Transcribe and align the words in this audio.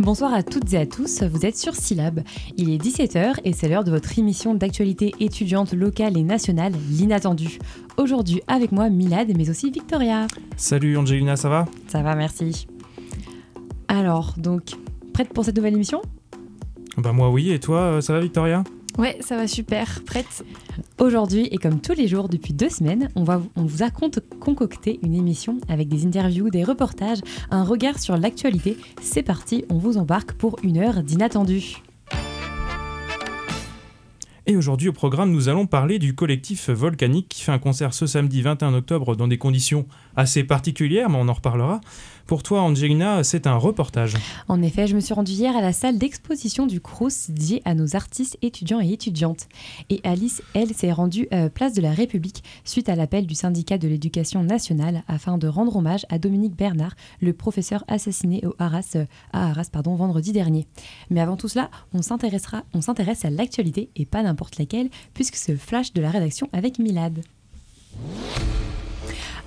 Bonsoir 0.00 0.32
à 0.32 0.42
toutes 0.42 0.72
et 0.72 0.78
à 0.78 0.86
tous, 0.86 1.22
vous 1.24 1.44
êtes 1.44 1.58
sur 1.58 1.74
Syllab. 1.74 2.22
Il 2.56 2.70
est 2.70 2.82
17h 2.82 3.34
et 3.44 3.52
c'est 3.52 3.68
l'heure 3.68 3.84
de 3.84 3.90
votre 3.90 4.18
émission 4.18 4.54
d'actualité 4.54 5.12
étudiante 5.20 5.74
locale 5.74 6.16
et 6.16 6.22
nationale, 6.22 6.72
l'inattendu. 6.88 7.58
Aujourd'hui 7.98 8.40
avec 8.48 8.72
moi 8.72 8.88
Milad 8.88 9.30
mais 9.36 9.50
aussi 9.50 9.70
Victoria. 9.70 10.26
Salut 10.56 10.96
Angelina, 10.96 11.36
ça 11.36 11.50
va? 11.50 11.66
Ça 11.88 12.00
va, 12.00 12.14
merci. 12.14 12.66
Alors, 13.88 14.36
donc, 14.38 14.70
prête 15.12 15.34
pour 15.34 15.44
cette 15.44 15.56
nouvelle 15.56 15.74
émission? 15.74 16.00
Bah 16.96 17.12
moi 17.12 17.28
oui, 17.28 17.50
et 17.50 17.60
toi, 17.60 17.80
euh, 17.80 18.00
ça 18.00 18.14
va 18.14 18.20
Victoria? 18.20 18.64
Ouais, 18.98 19.16
ça 19.20 19.36
va 19.36 19.46
super, 19.46 20.02
prête. 20.04 20.44
Aujourd'hui, 20.98 21.46
et 21.50 21.56
comme 21.56 21.80
tous 21.80 21.94
les 21.94 22.06
jours 22.08 22.28
depuis 22.28 22.52
deux 22.52 22.68
semaines, 22.68 23.08
on, 23.14 23.24
va, 23.24 23.40
on 23.56 23.62
vous 23.64 23.82
a 23.82 23.90
con- 23.90 24.10
concocté 24.40 24.98
une 25.02 25.14
émission 25.14 25.58
avec 25.68 25.88
des 25.88 26.04
interviews, 26.06 26.50
des 26.50 26.64
reportages, 26.64 27.20
un 27.50 27.64
regard 27.64 27.98
sur 27.98 28.16
l'actualité. 28.18 28.76
C'est 29.00 29.22
parti, 29.22 29.64
on 29.70 29.78
vous 29.78 29.96
embarque 29.96 30.32
pour 30.32 30.56
une 30.62 30.76
heure 30.76 31.02
d'inattendu. 31.02 31.76
Et 34.46 34.56
aujourd'hui 34.56 34.88
au 34.88 34.92
programme, 34.92 35.30
nous 35.30 35.48
allons 35.48 35.66
parler 35.66 35.98
du 36.00 36.14
collectif 36.14 36.70
Volcanique 36.70 37.28
qui 37.28 37.42
fait 37.42 37.52
un 37.52 37.58
concert 37.60 37.94
ce 37.94 38.06
samedi 38.06 38.42
21 38.42 38.74
octobre 38.74 39.14
dans 39.14 39.28
des 39.28 39.38
conditions 39.38 39.86
assez 40.16 40.42
particulières, 40.42 41.08
mais 41.08 41.18
on 41.20 41.28
en 41.28 41.32
reparlera. 41.34 41.80
Pour 42.30 42.44
toi 42.44 42.62
Angelina, 42.62 43.24
c'est 43.24 43.48
un 43.48 43.56
reportage. 43.56 44.14
En 44.46 44.62
effet, 44.62 44.86
je 44.86 44.94
me 44.94 45.00
suis 45.00 45.12
rendue 45.12 45.32
hier 45.32 45.56
à 45.56 45.60
la 45.60 45.72
salle 45.72 45.98
d'exposition 45.98 46.68
du 46.68 46.80
Crous 46.80 47.28
dédiée 47.28 47.60
à 47.64 47.74
nos 47.74 47.96
artistes 47.96 48.38
étudiants 48.40 48.80
et 48.80 48.92
étudiantes. 48.92 49.48
Et 49.88 50.00
Alice, 50.04 50.40
elle, 50.54 50.72
s'est 50.72 50.92
rendue 50.92 51.26
euh, 51.32 51.48
place 51.48 51.72
de 51.72 51.82
la 51.82 51.90
République 51.90 52.44
suite 52.62 52.88
à 52.88 52.94
l'appel 52.94 53.26
du 53.26 53.34
syndicat 53.34 53.78
de 53.78 53.88
l'éducation 53.88 54.44
nationale 54.44 55.02
afin 55.08 55.38
de 55.38 55.48
rendre 55.48 55.74
hommage 55.74 56.06
à 56.08 56.20
Dominique 56.20 56.54
Bernard, 56.54 56.94
le 57.20 57.32
professeur 57.32 57.82
assassiné 57.88 58.46
au 58.46 58.50
euh, 58.50 59.06
à 59.32 59.48
Arras 59.48 59.68
pardon, 59.72 59.96
vendredi 59.96 60.30
dernier. 60.30 60.68
Mais 61.10 61.20
avant 61.20 61.36
tout 61.36 61.48
cela, 61.48 61.68
on 61.92 61.98
on 61.98 62.80
s'intéresse 62.80 63.24
à 63.24 63.30
l'actualité 63.30 63.90
et 63.96 64.06
pas 64.06 64.22
n'importe 64.22 64.56
laquelle, 64.56 64.88
puisque 65.14 65.34
c'est 65.34 65.50
le 65.50 65.58
flash 65.58 65.92
de 65.94 66.00
la 66.00 66.10
rédaction 66.10 66.48
avec 66.52 66.78
Milad. 66.78 67.24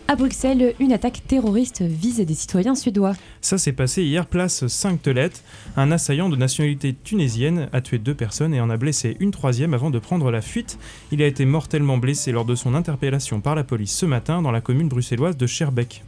À 0.09 0.17
Bruxelles, 0.17 0.75
une 0.81 0.91
attaque 0.91 1.21
terroriste 1.27 1.81
vise 1.81 2.19
des 2.19 2.33
citoyens 2.33 2.75
suédois. 2.75 3.13
Ça 3.39 3.57
s'est 3.57 3.71
passé 3.71 4.03
hier 4.03 4.25
place 4.25 4.67
5 4.67 5.01
Telette. 5.01 5.43
Un 5.77 5.93
assaillant 5.93 6.27
de 6.27 6.35
nationalité 6.35 6.93
tunisienne 6.93 7.69
a 7.71 7.79
tué 7.79 7.99
deux 7.99 8.13
personnes 8.13 8.53
et 8.53 8.59
en 8.59 8.69
a 8.69 8.75
blessé 8.75 9.15
une 9.21 9.31
troisième 9.31 9.73
avant 9.73 9.91
de 9.91 9.99
prendre 9.99 10.29
la 10.29 10.41
fuite. 10.41 10.77
Il 11.13 11.21
a 11.21 11.25
été 11.25 11.45
mortellement 11.45 11.97
blessé 11.97 12.33
lors 12.33 12.43
de 12.43 12.53
son 12.53 12.75
interpellation 12.75 13.39
par 13.39 13.55
la 13.55 13.63
police 13.63 13.95
ce 13.95 14.05
matin 14.05 14.41
dans 14.41 14.51
la 14.51 14.59
commune 14.59 14.89
bruxelloise 14.89 15.37
de 15.37 15.47
Scherbeck. 15.47 16.03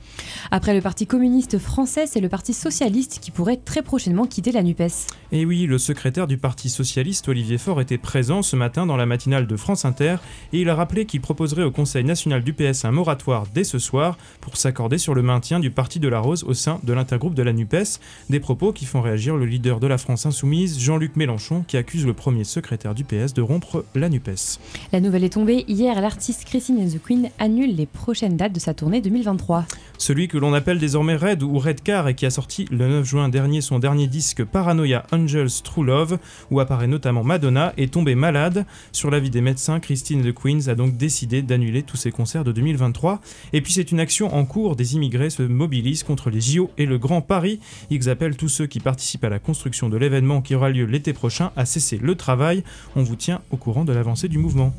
Après 0.51 0.73
le 0.73 0.81
Parti 0.81 1.07
communiste 1.07 1.57
français, 1.57 2.05
c'est 2.07 2.21
le 2.21 2.29
Parti 2.29 2.53
socialiste 2.53 3.19
qui 3.21 3.31
pourrait 3.31 3.57
très 3.57 3.81
prochainement 3.81 4.25
quitter 4.25 4.51
la 4.51 4.63
NUPES. 4.63 5.07
Et 5.31 5.45
oui, 5.45 5.65
le 5.65 5.77
secrétaire 5.77 6.27
du 6.27 6.37
Parti 6.37 6.69
socialiste, 6.69 7.27
Olivier 7.27 7.57
Faure, 7.57 7.81
était 7.81 7.97
présent 7.97 8.41
ce 8.41 8.55
matin 8.55 8.85
dans 8.85 8.97
la 8.97 9.05
matinale 9.05 9.47
de 9.47 9.55
France 9.55 9.85
Inter 9.85 10.17
et 10.53 10.61
il 10.61 10.69
a 10.69 10.75
rappelé 10.75 11.05
qu'il 11.05 11.21
proposerait 11.21 11.63
au 11.63 11.71
Conseil 11.71 12.03
national 12.03 12.43
du 12.43 12.53
PS 12.53 12.85
un 12.85 12.91
moratoire 12.91 13.45
dès 13.53 13.63
ce 13.63 13.79
soir 13.79 14.17
pour 14.41 14.57
s'accorder 14.57 14.97
sur 14.97 15.13
le 15.13 15.21
maintien 15.21 15.59
du 15.59 15.71
Parti 15.71 15.99
de 15.99 16.07
la 16.07 16.19
Rose 16.19 16.43
au 16.43 16.53
sein 16.53 16.79
de 16.83 16.93
l'intergroupe 16.93 17.33
de 17.33 17.43
la 17.43 17.53
NUPES. 17.53 17.99
Des 18.29 18.39
propos 18.39 18.71
qui 18.71 18.85
font 18.85 19.01
réagir 19.01 19.35
le 19.35 19.45
leader 19.45 19.79
de 19.79 19.87
la 19.87 19.97
France 19.97 20.25
insoumise, 20.25 20.79
Jean-Luc 20.79 21.15
Mélenchon, 21.15 21.63
qui 21.67 21.77
accuse 21.77 22.05
le 22.05 22.13
premier 22.13 22.43
secrétaire 22.43 22.95
du 22.95 23.03
PS 23.03 23.33
de 23.33 23.41
rompre 23.41 23.85
la 23.95 24.09
NUPES. 24.09 24.59
La 24.91 24.99
nouvelle 24.99 25.23
est 25.23 25.33
tombée. 25.33 25.65
Hier, 25.67 25.99
l'artiste 25.99 26.45
Christine 26.45 26.79
and 26.79 26.89
the 26.89 27.01
Queen 27.01 27.29
annule 27.39 27.75
les 27.75 27.85
prochaines 27.85 28.37
dates 28.37 28.53
de 28.53 28.59
sa 28.59 28.73
tournée 28.73 29.01
2023. 29.01 29.65
Celui 30.05 30.27
que 30.27 30.37
l'on 30.37 30.53
appelle 30.53 30.77
désormais 30.77 31.15
Red 31.15 31.41
ou 31.41 31.57
Redcar 31.57 32.07
et 32.07 32.13
qui 32.13 32.27
a 32.27 32.29
sorti 32.29 32.67
le 32.69 32.87
9 32.87 33.03
juin 33.03 33.27
dernier 33.27 33.61
son 33.61 33.79
dernier 33.79 34.05
disque 34.05 34.43
Paranoia 34.43 35.01
Angels 35.11 35.63
True 35.63 35.83
Love, 35.83 36.19
où 36.51 36.59
apparaît 36.59 36.85
notamment 36.85 37.23
Madonna, 37.23 37.73
est 37.77 37.91
tombé 37.91 38.13
malade. 38.13 38.67
Sur 38.91 39.09
l'avis 39.09 39.31
des 39.31 39.41
médecins, 39.41 39.79
Christine 39.79 40.21
the 40.21 40.31
Queens 40.31 40.67
a 40.67 40.75
donc 40.75 40.95
décidé 40.95 41.41
d'annuler 41.41 41.81
tous 41.81 41.97
ses 41.97 42.11
concerts 42.11 42.43
de 42.43 42.51
2023. 42.51 43.19
Et 43.51 43.61
puis 43.61 43.73
c'est 43.73 43.91
une 43.91 43.99
action 43.99 44.31
en 44.31 44.45
cours, 44.45 44.75
des 44.75 44.93
immigrés 44.93 45.31
se 45.31 45.41
mobilisent 45.41 46.03
contre 46.03 46.29
les 46.29 46.39
JO 46.39 46.69
et 46.77 46.85
le 46.85 46.99
Grand 46.99 47.21
Paris. 47.21 47.59
Ils 47.89 48.07
appellent 48.07 48.37
tous 48.37 48.49
ceux 48.49 48.67
qui 48.67 48.79
participent 48.79 49.23
à 49.23 49.29
la 49.29 49.39
construction 49.39 49.89
de 49.89 49.97
l'événement 49.97 50.43
qui 50.43 50.53
aura 50.53 50.69
lieu 50.69 50.85
l'été 50.85 51.13
prochain 51.13 51.51
à 51.55 51.65
cesser 51.65 51.97
le 51.97 52.13
travail. 52.13 52.63
On 52.95 53.01
vous 53.01 53.15
tient 53.15 53.41
au 53.49 53.57
courant 53.57 53.85
de 53.85 53.91
l'avancée 53.91 54.27
du 54.27 54.37
mouvement. 54.37 54.71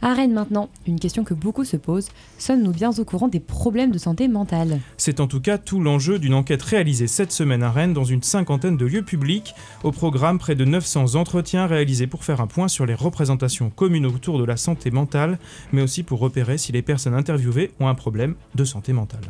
À 0.00 0.14
Rennes 0.14 0.32
maintenant, 0.32 0.68
une 0.86 1.00
question 1.00 1.24
que 1.24 1.34
beaucoup 1.34 1.64
se 1.64 1.76
posent. 1.76 2.10
Sommes-nous 2.38 2.70
bien 2.70 2.92
au 2.96 3.04
courant 3.04 3.26
des 3.26 3.40
problèmes 3.40 3.90
de 3.90 3.98
santé 3.98 4.28
mentale? 4.28 4.78
C'est 4.96 5.18
en 5.18 5.26
tout 5.26 5.40
cas 5.40 5.58
tout 5.58 5.80
l'enjeu 5.80 6.20
d'une 6.20 6.34
enquête 6.34 6.62
réalisée 6.62 7.08
cette 7.08 7.32
semaine 7.32 7.64
à 7.64 7.72
Rennes 7.72 7.94
dans 7.94 8.04
une 8.04 8.22
cinquantaine 8.22 8.76
de 8.76 8.86
lieux 8.86 9.02
publics. 9.02 9.54
Au 9.82 9.90
programme, 9.90 10.38
près 10.38 10.54
de 10.54 10.64
900 10.64 11.16
entretiens 11.16 11.66
réalisés 11.66 12.06
pour 12.06 12.22
faire 12.22 12.40
un 12.40 12.46
point 12.46 12.68
sur 12.68 12.86
les 12.86 12.94
représentations 12.94 13.70
communes 13.70 14.06
autour 14.06 14.38
de 14.38 14.44
la 14.44 14.56
santé 14.56 14.92
mentale, 14.92 15.40
mais 15.72 15.82
aussi 15.82 16.04
pour 16.04 16.20
repérer 16.20 16.58
si 16.58 16.70
les 16.70 16.82
personnes 16.82 17.14
interviewées 17.14 17.72
ont 17.80 17.88
un 17.88 17.96
problème 17.96 18.36
de 18.54 18.64
santé 18.64 18.92
mentale. 18.92 19.22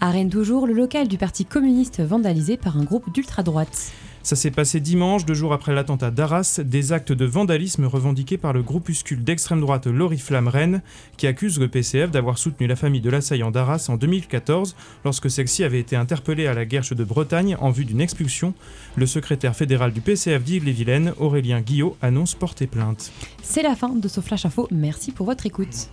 À 0.00 0.10
Rennes 0.10 0.30
toujours, 0.30 0.68
le 0.68 0.74
local 0.74 1.08
du 1.08 1.18
Parti 1.18 1.44
communiste 1.44 2.00
vandalisé 2.00 2.56
par 2.56 2.76
un 2.76 2.84
groupe 2.84 3.12
d'ultra-droite. 3.12 3.92
Ça 4.24 4.36
s'est 4.36 4.50
passé 4.50 4.80
dimanche, 4.80 5.26
deux 5.26 5.34
jours 5.34 5.52
après 5.52 5.74
l'attentat 5.74 6.10
d'Arras, 6.10 6.62
des 6.64 6.92
actes 6.94 7.12
de 7.12 7.26
vandalisme 7.26 7.84
revendiqués 7.84 8.38
par 8.38 8.54
le 8.54 8.62
groupuscule 8.62 9.22
d'extrême 9.22 9.60
droite 9.60 9.86
L'Oriflamme 9.86 10.48
Rennes, 10.48 10.80
qui 11.18 11.26
accuse 11.26 11.60
le 11.60 11.68
PCF 11.68 12.10
d'avoir 12.10 12.38
soutenu 12.38 12.66
la 12.66 12.74
famille 12.74 13.02
de 13.02 13.10
l'assaillant 13.10 13.50
d'Arras 13.50 13.84
en 13.90 13.98
2014, 13.98 14.76
lorsque 15.04 15.30
celle-ci 15.30 15.62
avait 15.62 15.78
été 15.78 15.94
interpellée 15.94 16.46
à 16.46 16.54
la 16.54 16.64
Guerche 16.64 16.94
de 16.94 17.04
Bretagne 17.04 17.58
en 17.60 17.70
vue 17.70 17.84
d'une 17.84 18.00
expulsion. 18.00 18.54
Le 18.96 19.04
secrétaire 19.04 19.54
fédéral 19.54 19.92
du 19.92 20.00
PCF 20.00 20.42
d'Ille-et-Vilaine, 20.42 21.12
Aurélien 21.18 21.60
Guillot, 21.60 21.98
annonce 22.00 22.34
porter 22.34 22.66
plainte. 22.66 23.12
C'est 23.42 23.62
la 23.62 23.76
fin 23.76 23.90
de 23.90 24.08
ce 24.08 24.22
Flash 24.22 24.46
Info. 24.46 24.68
Merci 24.70 25.12
pour 25.12 25.26
votre 25.26 25.44
écoute. 25.44 25.90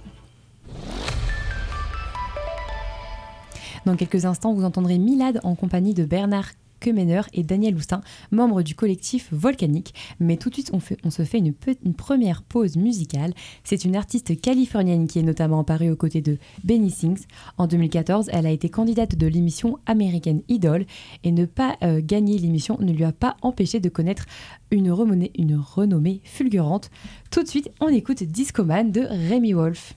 Dans 3.86 3.98
quelques 3.98 4.24
instants, 4.24 4.54
vous 4.54 4.64
entendrez 4.64 5.00
Milad 5.00 5.42
en 5.44 5.56
compagnie 5.56 5.94
de 5.94 6.06
Bernard 6.06 6.52
Kemener 6.82 7.22
et 7.34 7.44
Daniel 7.44 7.76
Houstin, 7.76 8.02
membres 8.32 8.62
du 8.62 8.76
collectif 8.76 9.30
Volcanique. 9.32 9.94
Mais 10.20 10.36
tout 10.36 10.50
de 10.50 10.56
suite, 10.56 10.72
on, 10.74 11.10
se 11.10 11.24
fait 11.24 11.38
une 11.40 11.94
première 11.94 12.44
pause 12.44 12.76
musicale. 12.76 13.34
C'est 13.64 13.86
une 13.86 13.96
artiste 13.96 14.42
californienne 14.42 15.08
qui 15.08 15.20
est 15.20 15.24
notamment 15.24 15.62
apparue 15.62 15.92
aux 15.92 15.96
côtés 15.96 16.22
de 16.22 16.38
Benny 16.66 16.92
Sings. 16.92 17.26
En 17.58 17.68
2014, 17.68 18.30
elle 18.34 18.46
a 18.46 18.52
été 18.52 18.68
candidate 18.68 19.16
de 19.16 19.28
l'émission 19.28 19.78
American 19.86 20.42
Idol 20.50 20.86
et 21.24 21.32
ne 21.32 21.46
pas 21.46 21.78
euh, 21.84 22.02
gagner 22.04 22.38
l'émission 22.38 22.78
ne 22.82 22.92
lui 22.92 23.04
a 23.04 23.12
pas 23.12 23.38
empêché 23.42 23.80
de 23.80 23.90
connaître 23.90 24.26
une, 24.72 24.90
remonée- 24.92 25.32
une 25.38 25.56
renommée 25.56 26.22
fulgurante. 26.24 26.90
Tout 27.30 27.44
de 27.44 27.48
suite, 27.48 27.70
on 27.80 27.88
écoute 27.88 28.24
Discoman 28.24 28.92
de 28.92 29.02
Rémi 29.02 29.54
Wolf. 29.54 29.96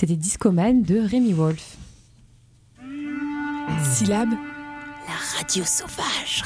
C'était 0.00 0.14
Discoman 0.14 0.84
de 0.84 1.00
Rémi 1.00 1.32
Wolf. 1.32 1.76
Syllabe. 3.82 4.28
Radio 5.36 5.64
sauvage. 5.64 6.44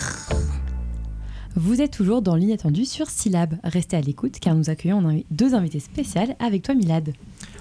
Vous 1.55 1.83
êtes 1.83 1.93
toujours 1.93 2.23
dans 2.23 2.35
l'inattendu 2.35 2.87
sur 2.87 3.11
Syllab. 3.11 3.57
Restez 3.63 3.99
à 3.99 4.01
l'écoute 4.01 4.39
car 4.41 4.55
nous 4.55 4.71
accueillons 4.71 5.23
deux 5.31 5.55
invités 5.55 5.81
spéciales 5.81 6.35
avec 6.39 6.63
toi 6.63 6.75
Milad. 6.75 7.13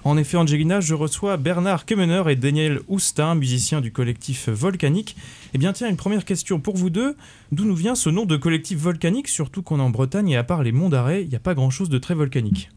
En 0.06 0.16
effet, 0.16 0.38
Angelina, 0.38 0.80
je 0.80 0.94
reçois 0.94 1.36
Bernard 1.36 1.86
Kemener 1.86 2.24
et 2.30 2.38
Daniel 2.38 2.80
Oustin, 2.88 3.36
musiciens 3.36 3.82
du 3.82 3.92
collectif 3.92 4.48
Volcanique. 4.48 5.18
Eh 5.54 5.58
bien, 5.58 5.74
tiens, 5.74 5.90
une 5.90 5.98
première 5.98 6.24
question 6.24 6.62
pour 6.62 6.78
vous 6.78 6.90
deux. 6.90 7.18
D'où 7.52 7.66
nous 7.66 7.76
vient 7.76 7.96
ce 7.96 8.10
nom 8.10 8.26
de 8.26 8.38
collectif 8.38 8.80
volcanique, 8.80 9.28
surtout 9.28 9.62
qu'on 9.62 9.80
est 9.80 9.84
en 9.84 9.90
Bretagne 9.90 10.30
et 10.30 10.38
à 10.38 10.46
part 10.46 10.64
les 10.64 10.72
monts 10.72 10.88
d'arrêt, 10.88 11.24
il 11.24 11.28
n'y 11.28 11.36
a 11.36 11.40
pas 11.40 11.54
grand-chose 11.54 11.90
de 11.90 11.98
très 11.98 12.16
volcanique? 12.16 12.70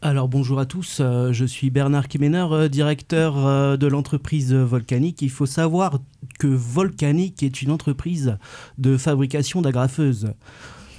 Alors 0.00 0.28
bonjour 0.28 0.60
à 0.60 0.64
tous, 0.64 0.98
euh, 1.00 1.32
je 1.32 1.44
suis 1.44 1.70
Bernard 1.70 2.06
Kimener, 2.06 2.46
euh, 2.52 2.68
directeur 2.68 3.44
euh, 3.44 3.76
de 3.76 3.88
l'entreprise 3.88 4.54
Volcanique. 4.54 5.22
Il 5.22 5.30
faut 5.30 5.44
savoir 5.44 5.98
que 6.38 6.46
Volcanique 6.46 7.42
est 7.42 7.62
une 7.62 7.72
entreprise 7.72 8.38
de 8.78 8.96
fabrication 8.96 9.60
d'agrafeuses. 9.60 10.34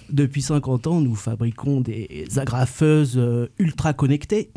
Depuis 0.09 0.41
50 0.41 0.87
ans, 0.87 0.99
nous 0.99 1.15
fabriquons 1.15 1.79
des 1.79 2.25
agrafeuses 2.35 3.21
ultra 3.57 3.93
connectées. 3.93 4.51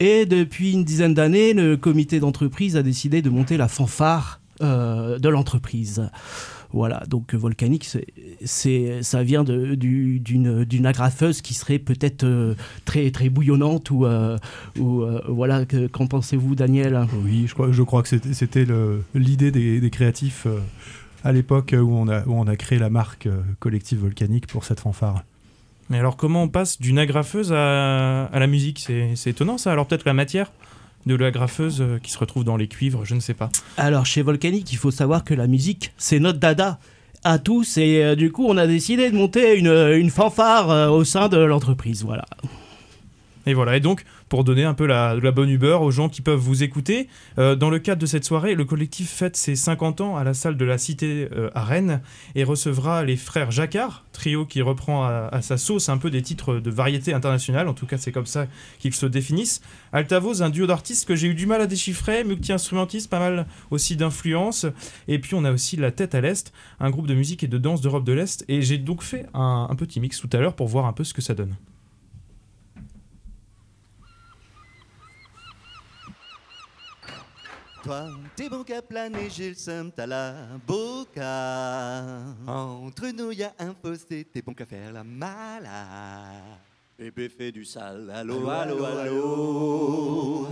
Et 0.00 0.24
depuis 0.24 0.72
une 0.72 0.84
dizaine 0.84 1.12
d'années, 1.12 1.52
le 1.52 1.76
comité 1.76 2.18
d'entreprise 2.18 2.78
a 2.78 2.82
décidé 2.82 3.20
de 3.20 3.28
monter 3.28 3.58
la 3.58 3.68
fanfare 3.68 4.40
de 4.60 5.28
l'entreprise. 5.28 6.08
Voilà, 6.72 7.02
donc 7.08 7.34
euh, 7.34 7.38
volcanique, 7.38 7.88
c'est- 8.44 9.02
ça 9.02 9.22
vient 9.22 9.44
de- 9.44 9.74
du- 9.74 10.18
d'une, 10.20 10.64
d'une 10.64 10.86
agrafeuse 10.86 11.40
qui 11.42 11.54
serait 11.54 11.78
peut-être 11.78 12.24
euh, 12.24 12.54
très, 12.84 13.10
très 13.10 13.28
bouillonnante 13.28 13.90
ou, 13.90 14.04
euh, 14.04 14.36
ou 14.78 15.02
euh, 15.02 15.22
voilà, 15.28 15.64
que- 15.64 15.86
qu'en 15.86 16.06
pensez-vous, 16.06 16.54
Daniel? 16.54 17.06
Oui, 17.24 17.44
je 17.46 17.54
crois, 17.54 17.72
je 17.72 17.82
crois 17.82 18.02
que 18.02 18.08
c'était- 18.08 18.34
c'était 18.34 18.64
le- 18.64 19.02
l'idée 19.14 19.50
des, 19.50 19.80
des 19.80 19.90
créatifs 19.90 20.44
euh, 20.46 20.58
à 21.24 21.32
l'époque 21.32 21.74
où, 21.76 21.90
on 21.94 22.08
a- 22.08 22.24
où 22.26 22.32
on 22.34 22.46
a 22.46 22.56
créé 22.56 22.78
la 22.78 22.90
marque 22.90 23.28
collective 23.58 24.00
volcanique 24.00 24.46
pour 24.46 24.64
cette 24.64 24.80
fanfare. 24.80 25.22
Mais 25.88 25.98
alors, 25.98 26.16
comment 26.16 26.42
on 26.42 26.48
passe 26.48 26.80
d'une 26.80 26.98
agrafeuse 26.98 27.52
à, 27.52 28.24
à 28.24 28.38
la 28.40 28.46
musique? 28.48 28.80
C'est 28.80 29.10
c'est 29.14 29.30
étonnant 29.30 29.56
ça. 29.56 29.70
Alors, 29.72 29.86
peut-être 29.86 30.04
la 30.04 30.14
matière? 30.14 30.50
De 31.06 31.14
l'agrafeuse 31.14 31.80
euh, 31.80 31.98
qui 32.02 32.10
se 32.10 32.18
retrouve 32.18 32.44
dans 32.44 32.56
les 32.56 32.68
cuivres, 32.68 33.04
je 33.04 33.14
ne 33.14 33.20
sais 33.20 33.34
pas. 33.34 33.50
Alors, 33.76 34.06
chez 34.06 34.22
Volcanique, 34.22 34.72
il 34.72 34.76
faut 34.76 34.90
savoir 34.90 35.24
que 35.24 35.34
la 35.34 35.46
musique, 35.46 35.92
c'est 35.96 36.18
notre 36.18 36.38
dada 36.38 36.78
à 37.24 37.38
tous. 37.38 37.78
Et 37.78 38.02
euh, 38.02 38.16
du 38.16 38.32
coup, 38.32 38.46
on 38.48 38.56
a 38.56 38.66
décidé 38.66 39.10
de 39.10 39.16
monter 39.16 39.56
une, 39.56 39.68
une 39.68 40.10
fanfare 40.10 40.70
euh, 40.70 40.88
au 40.88 41.04
sein 41.04 41.28
de 41.28 41.38
l'entreprise. 41.38 42.04
Voilà. 42.04 42.26
Et 43.46 43.54
voilà, 43.54 43.76
et 43.76 43.80
donc, 43.80 44.04
pour 44.28 44.42
donner 44.42 44.64
un 44.64 44.74
peu 44.74 44.86
la, 44.86 45.16
bonne 45.30 45.48
humeur 45.48 45.82
aux 45.82 45.92
gens 45.92 46.08
qui 46.08 46.20
peuvent 46.20 46.38
vous 46.38 46.64
écouter, 46.64 47.08
euh, 47.38 47.54
dans 47.54 47.70
le 47.70 47.78
cadre 47.78 48.00
de 48.00 48.06
cette 48.06 48.24
soirée, 48.24 48.56
le 48.56 48.64
collectif 48.64 49.08
fête 49.08 49.36
ses 49.36 49.54
50 49.54 50.00
ans 50.00 50.16
à 50.16 50.24
la 50.24 50.34
salle 50.34 50.56
de 50.56 50.64
la 50.64 50.78
Cité 50.78 51.28
euh, 51.32 51.48
à 51.54 51.62
Rennes 51.62 52.00
et 52.34 52.42
recevra 52.42 53.04
les 53.04 53.16
frères 53.16 53.52
Jacquard, 53.52 54.04
trio 54.12 54.46
qui 54.46 54.62
reprend 54.62 55.04
à, 55.04 55.42
sa 55.42 55.58
sauce 55.58 55.88
un 55.88 55.98
peu 55.98 56.10
des 56.10 56.22
titres 56.22 56.56
de 56.56 56.70
variété 56.70 57.12
internationale, 57.12 57.68
en 57.68 57.74
tout 57.74 57.86
cas 57.86 57.98
c'est 57.98 58.10
comme 58.10 58.26
ça 58.26 58.46
qu'ils 58.80 58.94
se 58.94 59.06
définissent. 59.06 59.60
Altavoz, 59.92 60.42
un 60.42 60.50
duo 60.50 60.66
d'artistes 60.66 61.06
que 61.06 61.14
j'ai 61.14 61.28
eu 61.28 61.34
du 61.34 61.46
mal 61.46 61.60
à 61.60 61.66
déchiffrer, 61.66 62.24
multi-instrumentiste, 62.24 63.08
pas 63.08 63.20
mal 63.20 63.46
aussi 63.70 63.94
d'influence. 63.96 64.66
Et 65.06 65.20
puis 65.20 65.34
on 65.34 65.44
a 65.44 65.52
aussi 65.52 65.76
La 65.76 65.92
Tête 65.92 66.14
à 66.14 66.20
l'Est, 66.20 66.52
un 66.80 66.90
groupe 66.90 67.06
de 67.06 67.14
musique 67.14 67.44
et 67.44 67.48
de 67.48 67.58
danse 67.58 67.80
d'Europe 67.80 68.04
de 68.04 68.12
l'Est. 68.12 68.44
Et 68.48 68.62
j'ai 68.62 68.78
donc 68.78 69.02
fait 69.02 69.26
un 69.34 69.74
petit 69.76 70.00
mix 70.00 70.20
tout 70.20 70.30
à 70.32 70.38
l'heure 70.38 70.56
pour 70.56 70.66
voir 70.66 70.86
un 70.86 70.92
peu 70.92 71.04
ce 71.04 71.14
que 71.14 71.22
ça 71.22 71.34
donne. 71.34 71.54
Toi, 77.86 78.06
t'es 78.34 78.48
bon 78.48 78.64
qu'à 78.64 78.82
planer, 78.82 79.30
j'ai 79.30 79.50
le 79.50 79.54
seum, 79.54 79.92
t'as 79.92 80.06
la 80.06 80.34
boca. 80.66 82.34
Entre 82.44 83.06
nous, 83.14 83.30
y 83.30 83.44
a 83.44 83.54
un 83.60 83.76
fossé, 83.80 84.24
t'es 84.24 84.42
bon 84.42 84.54
qu'à 84.54 84.66
faire 84.66 84.92
la 84.92 85.04
malade. 85.04 86.42
Bébé 86.98 87.28
fait 87.28 87.52
du 87.52 87.64
sale, 87.64 88.10
allô, 88.12 88.48
allô, 88.48 88.84
allô. 88.84 90.48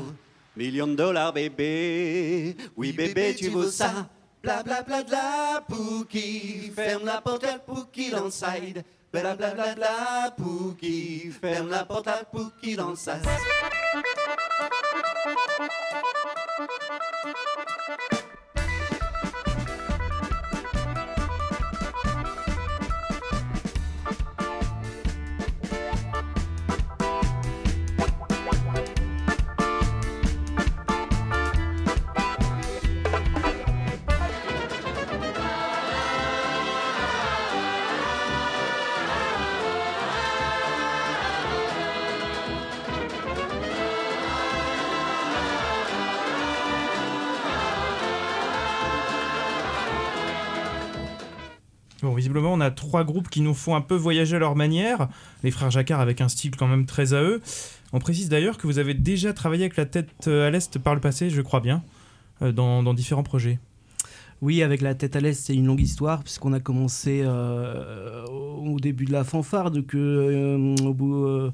Million 0.56 0.86
de 0.86 0.94
dollars, 0.94 1.32
bébé. 1.32 2.56
Oui, 2.76 2.92
bébé, 2.92 3.34
tu 3.36 3.48
veux 3.48 3.68
ça. 3.68 4.08
Bla 4.40 4.62
bla 4.62 4.82
bla 4.82 5.02
de 5.02 5.10
la 5.10 5.64
Pookie, 5.66 6.70
ferme 6.72 7.04
la 7.04 7.20
porte 7.20 7.46
à 7.46 7.58
Pookie 7.58 8.12
dans 8.12 8.26
le 8.26 8.30
side. 8.30 8.84
Bla 9.12 9.34
bla 9.34 9.54
bla 9.54 9.74
de 9.74 9.80
la 9.80 10.32
Pookie, 10.36 11.32
ferme 11.32 11.70
la 11.70 11.84
porte 11.84 12.06
à 12.06 12.22
Pookie 12.24 12.76
dans 12.76 12.94
le 16.58 16.66
side. 16.68 18.23
On 52.36 52.60
a 52.60 52.70
trois 52.70 53.04
groupes 53.04 53.28
qui 53.28 53.40
nous 53.40 53.54
font 53.54 53.74
un 53.74 53.80
peu 53.80 53.94
voyager 53.94 54.36
à 54.36 54.38
leur 54.38 54.56
manière. 54.56 55.08
Les 55.42 55.50
frères 55.50 55.70
Jacquard 55.70 56.00
avec 56.00 56.20
un 56.20 56.28
style 56.28 56.56
quand 56.56 56.66
même 56.66 56.86
très 56.86 57.14
à 57.14 57.22
eux. 57.22 57.40
On 57.92 57.98
précise 57.98 58.28
d'ailleurs 58.28 58.58
que 58.58 58.66
vous 58.66 58.78
avez 58.78 58.94
déjà 58.94 59.32
travaillé 59.32 59.64
avec 59.64 59.76
la 59.76 59.86
tête 59.86 60.10
euh, 60.26 60.48
à 60.48 60.50
l'Est 60.50 60.78
par 60.78 60.94
le 60.94 61.00
passé, 61.00 61.30
je 61.30 61.40
crois 61.42 61.60
bien, 61.60 61.82
euh, 62.42 62.52
dans, 62.52 62.94
différents 62.94 63.22
projets. 63.22 63.58
Oui, 64.42 64.62
avec 64.62 64.80
la 64.80 64.94
tête 64.94 65.16
à 65.16 65.20
l'est, 65.20 65.32
c'est 65.32 65.54
une 65.54 65.66
longue 65.66 65.80
histoire, 65.80 66.22
puisqu'on 66.22 66.52
a 66.52 66.60
commencé 66.60 67.22
euh, 67.24 68.26
au 68.26 68.78
début 68.80 69.04
de 69.04 69.12
la 69.12 69.24
fanfare, 69.24 69.70
au 69.72 70.94
bout, 70.94 71.52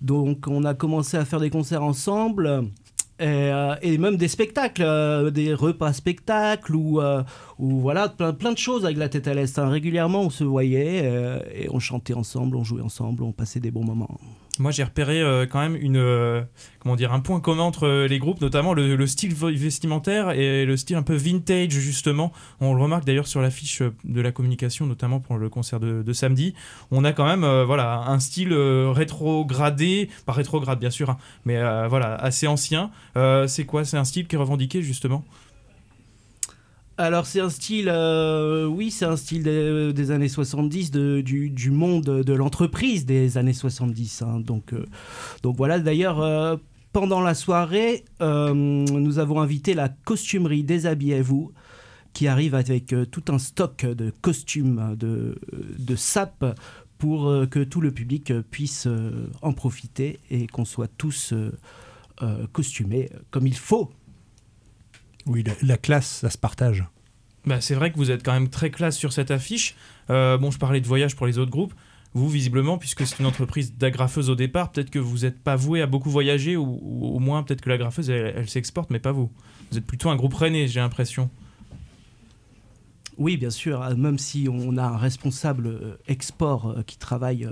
donc 0.00 0.46
on 0.48 0.64
a 0.64 0.74
commencé 0.74 1.16
à 1.16 1.24
faire 1.24 1.38
des 1.38 1.50
concerts 1.50 1.82
ensemble. 1.82 2.64
Et, 3.20 3.26
euh, 3.26 3.76
et 3.80 3.96
même 3.96 4.16
des 4.16 4.26
spectacles, 4.26 4.82
euh, 4.82 5.30
des 5.30 5.54
repas 5.54 5.92
spectacles 5.92 6.74
ou, 6.74 7.00
euh, 7.00 7.22
voilà 7.58 8.08
plein, 8.08 8.52
de 8.52 8.58
choses 8.58 8.84
avec 8.84 8.96
la 8.96 9.08
tête 9.08 9.28
à 9.28 9.34
l'est. 9.34 9.56
hein. 9.58 9.68
Régulièrement, 9.68 10.22
on 10.22 10.30
se 10.30 10.42
voyait 10.42 11.04
et 11.54 11.68
on 11.70 11.78
chantait 11.78 12.14
ensemble, 12.14 12.56
on 12.56 12.64
jouait 12.64 12.82
ensemble, 12.82 13.22
on 13.22 13.32
passait 13.32 13.60
des 13.60 13.70
bons 13.70 13.84
moments. 13.84 14.18
Moi, 14.58 14.70
j'ai 14.70 14.84
repéré 14.84 15.20
euh, 15.20 15.46
quand 15.46 15.60
même 15.60 15.74
une, 15.74 15.96
euh, 15.96 16.42
comment 16.78 16.94
dire, 16.94 17.12
un 17.12 17.20
point 17.20 17.40
commun 17.40 17.64
entre 17.64 17.86
euh, 17.86 18.06
les 18.06 18.18
groupes, 18.18 18.40
notamment 18.40 18.72
le, 18.72 18.94
le 18.94 19.06
style 19.06 19.34
vestimentaire 19.34 20.30
et 20.30 20.64
le 20.64 20.76
style 20.76 20.96
un 20.96 21.02
peu 21.02 21.14
vintage, 21.14 21.70
justement. 21.70 22.32
On 22.60 22.74
le 22.74 22.82
remarque 22.82 23.04
d'ailleurs 23.04 23.26
sur 23.26 23.40
l'affiche 23.40 23.82
de 24.04 24.20
la 24.20 24.30
communication, 24.32 24.86
notamment 24.86 25.18
pour 25.18 25.38
le 25.38 25.48
concert 25.48 25.80
de, 25.80 26.12
samedi. 26.12 26.54
On 26.90 27.04
a 27.04 27.12
quand 27.12 27.26
même 27.26 27.44
voilà, 27.64 28.04
un 28.06 28.20
style 28.20 28.54
rétrogradé, 28.54 30.08
pas 30.26 30.32
rétrograde 30.32 30.78
bien 30.78 30.90
sûr, 30.90 31.10
hein, 31.10 31.16
mais 31.44 31.58
voilà, 31.88 32.14
assez 32.14 32.46
ancien. 32.46 32.90
C'est 33.46 33.64
quoi? 33.66 33.84
C'est 33.84 33.96
un 33.96 34.04
style 34.04 34.26
qui 34.26 34.36
est 34.36 34.38
revendiqué, 34.38 34.82
justement? 34.82 35.24
Alors 36.96 37.26
c'est 37.26 37.40
un 37.40 37.50
style, 37.50 37.88
euh, 37.88 38.66
oui, 38.66 38.90
c'est 38.92 39.04
un 39.04 39.16
style 39.16 39.42
des, 39.42 39.92
des 39.92 40.10
années 40.12 40.28
70, 40.28 40.92
de- 40.92 41.20
du, 41.22 41.70
monde 41.72 42.04
de 42.04 42.32
l'entreprise 42.32 43.04
des 43.04 43.36
années 43.36 43.52
70. 43.52 44.22
hein. 44.22 44.38
donc, 44.40 44.72
euh, 44.72 44.84
donc 45.42 45.56
voilà, 45.56 45.80
d'ailleurs, 45.80 46.20
euh, 46.20 46.56
pendant 46.92 47.20
la 47.20 47.34
soirée, 47.34 48.04
euh, 48.20 48.54
nous 48.54 49.18
avons 49.18 49.40
invité 49.40 49.74
la 49.74 49.88
costumerie 49.88 50.62
Déshabillez-vous, 50.62 51.50
qui 52.12 52.28
arrive 52.28 52.54
avec 52.54 52.92
euh, 52.92 53.04
tout 53.04 53.24
un 53.26 53.40
stock 53.40 53.84
de 53.84 54.12
costumes, 54.22 54.94
de, 54.96 55.36
de 55.76 55.96
sapes, 55.96 56.44
pour 56.98 57.28
euh, 57.28 57.46
que 57.46 57.58
tout 57.64 57.80
le 57.80 57.90
public 57.90 58.30
euh, 58.30 58.42
puisse 58.48 58.86
euh, 58.86 59.26
en 59.42 59.52
profiter 59.52 60.20
et 60.30 60.46
qu'on 60.46 60.64
soit 60.64 60.88
tous 60.96 61.32
euh, 61.32 61.50
euh, 62.22 62.46
costumés 62.52 63.10
comme 63.32 63.48
il 63.48 63.56
faut. 63.56 63.90
Oui, 65.26 65.42
la, 65.42 65.52
la 65.62 65.76
classe, 65.76 66.06
ça 66.06 66.30
se 66.30 66.38
partage. 66.38 66.84
Bah, 67.46 67.60
c'est 67.60 67.74
vrai 67.74 67.92
que 67.92 67.96
vous 67.96 68.10
êtes 68.10 68.24
quand 68.24 68.32
même 68.32 68.48
très 68.48 68.70
classe 68.70 68.96
sur 68.96 69.12
cette 69.12 69.30
affiche. 69.30 69.74
Euh, 70.10 70.38
bon, 70.38 70.50
je 70.50 70.58
parlais 70.58 70.80
de 70.80 70.86
voyage 70.86 71.14
pour 71.16 71.26
les 71.26 71.38
autres 71.38 71.50
groupes. 71.50 71.74
Vous, 72.14 72.28
visiblement, 72.28 72.78
puisque 72.78 73.06
c'est 73.06 73.18
une 73.18 73.26
entreprise 73.26 73.74
d'agrafeuse 73.76 74.30
au 74.30 74.36
départ, 74.36 74.70
peut-être 74.70 74.90
que 74.90 75.00
vous 75.00 75.18
n'êtes 75.20 75.42
pas 75.42 75.56
voué 75.56 75.82
à 75.82 75.86
beaucoup 75.86 76.10
voyager, 76.10 76.56
ou, 76.56 76.78
ou 76.80 77.08
au 77.08 77.18
moins 77.18 77.42
peut-être 77.42 77.60
que 77.60 77.68
l'agrafeuse, 77.68 78.08
elle, 78.08 78.34
elle 78.36 78.48
s'exporte, 78.48 78.90
mais 78.90 79.00
pas 79.00 79.12
vous. 79.12 79.30
Vous 79.70 79.78
êtes 79.78 79.86
plutôt 79.86 80.10
un 80.10 80.16
groupe 80.16 80.34
rennais, 80.34 80.68
j'ai 80.68 80.80
l'impression. 80.80 81.28
Oui, 83.18 83.36
bien 83.36 83.50
sûr, 83.50 83.82
euh, 83.82 83.94
même 83.94 84.18
si 84.18 84.48
on 84.50 84.76
a 84.76 84.84
un 84.84 84.96
responsable 84.96 85.66
euh, 85.66 85.96
export 86.06 86.76
qui 86.86 86.98
travaille 86.98 87.48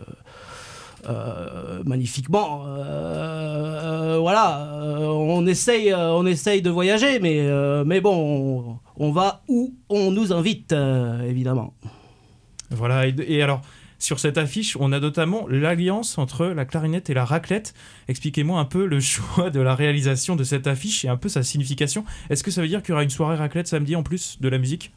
euh, 1.09 1.83
magnifiquement, 1.85 2.65
euh, 2.67 4.15
euh, 4.15 4.19
voilà, 4.21 4.69
on, 5.03 5.47
essaye, 5.47 5.93
on 5.95 6.25
essaye 6.27 6.63
de 6.63 6.71
voyager, 6.71 7.19
mais, 7.19 7.45
mais 7.85 8.01
bon, 8.01 8.79
on, 8.97 9.13
va 9.13 9.43
où 9.49 9.75
on 9.89 10.11
nous 10.11 10.33
invite, 10.33 10.73
évidemment. 11.27 11.75
Voilà, 12.71 13.07
et 13.07 13.43
alors, 13.43 13.63
sur 13.99 14.21
cette 14.21 14.39
affiche, 14.39 14.77
on 14.81 14.93
a 14.93 15.01
notamment 15.01 15.47
l'alliance 15.49 16.19
entre 16.19 16.47
la 16.47 16.65
clarinette 16.65 17.11
et 17.11 17.15
la 17.15 17.25
raclette. 17.25 17.75
Expliquez-moi 18.09 18.61
un 18.61 18.65
peu 18.65 18.87
le 18.87 19.01
choix 19.01 19.51
de 19.51 19.61
la 19.61 19.75
réalisation 19.75 20.37
de 20.37 20.45
cette 20.45 20.67
affiche 20.67 21.05
et 21.05 21.09
un 21.09 21.17
peu 21.17 21.29
sa 21.29 21.43
signification. 21.43 22.05
Est-ce 22.31 22.45
que 22.45 22.51
ça 22.51 22.63
veut 22.63 22.69
dire 22.69 22.83
qu'il 22.83 22.91
y 22.91 22.93
aura 22.93 23.03
une 23.03 23.11
soirée 23.11 23.37
raclette 23.37 23.69
samedi 23.69 23.97
en 23.97 24.03
plus 24.03 24.39
de 24.41 24.49
la 24.49 24.59
musique? 24.59 24.93